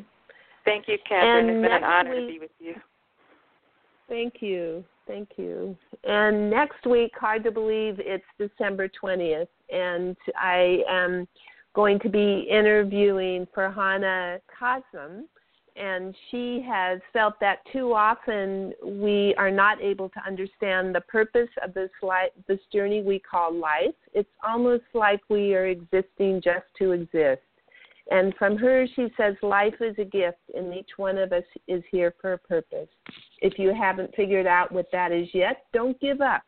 [0.63, 1.49] Thank you, Catherine.
[1.49, 2.75] And it's been an honor week, to be with you.
[4.07, 4.83] Thank you.
[5.07, 5.75] Thank you.
[6.03, 11.27] And next week, hard to believe it's December 20th, and I am
[11.73, 15.23] going to be interviewing Farhana Kazem,
[15.75, 21.49] and she has felt that too often we are not able to understand the purpose
[21.63, 23.95] of this life, this journey we call life.
[24.13, 27.41] It's almost like we are existing just to exist.
[28.11, 31.81] And from her, she says, life is a gift, and each one of us is
[31.89, 32.89] here for a purpose.
[33.41, 36.41] If you haven't figured out what that is yet, don't give up.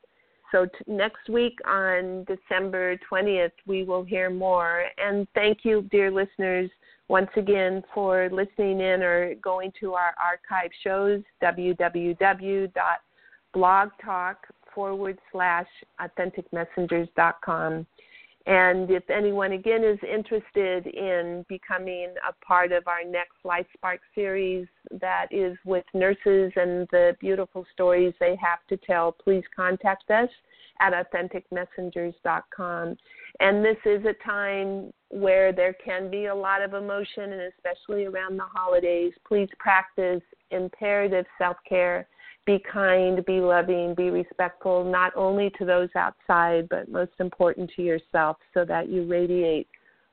[0.51, 4.87] So, t- next week on December 20th, we will hear more.
[4.97, 6.69] And thank you, dear listeners,
[7.07, 14.35] once again for listening in or going to our archive shows, www.blogtalk
[14.75, 15.67] forward slash
[16.01, 17.87] authenticmessengers.com.
[18.45, 24.01] And if anyone again is interested in becoming a part of our next Life Spark
[24.13, 24.67] series
[24.99, 30.27] that is with nurses and the beautiful stories they have to tell, please contact us
[30.81, 32.97] at authenticmessengers.com.
[33.39, 38.03] And this is a time where there can be a lot of emotion, and especially
[38.05, 39.13] around the holidays.
[39.25, 40.21] Please practice
[40.51, 42.09] imperative self care
[42.45, 47.81] be kind, be loving, be respectful, not only to those outside, but most important to
[47.81, 49.67] yourself, so that you radiate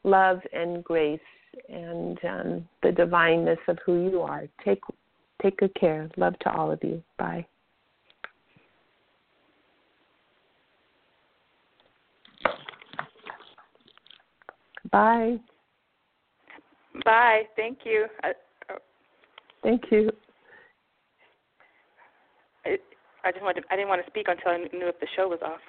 [0.05, 1.21] love and grace
[1.69, 4.45] and um, the divineness of who you are.
[4.65, 4.81] Take
[5.43, 6.09] take good care.
[6.17, 7.03] Love to all of you.
[7.19, 7.47] Bye.
[14.93, 15.39] Bye.
[17.05, 17.43] Bye.
[17.57, 18.07] Thank you.
[18.23, 18.75] I, uh,
[19.63, 20.11] Thank you.
[23.25, 23.63] I just wanted.
[23.63, 25.61] To, I didn't want to speak until I knew if the show was off.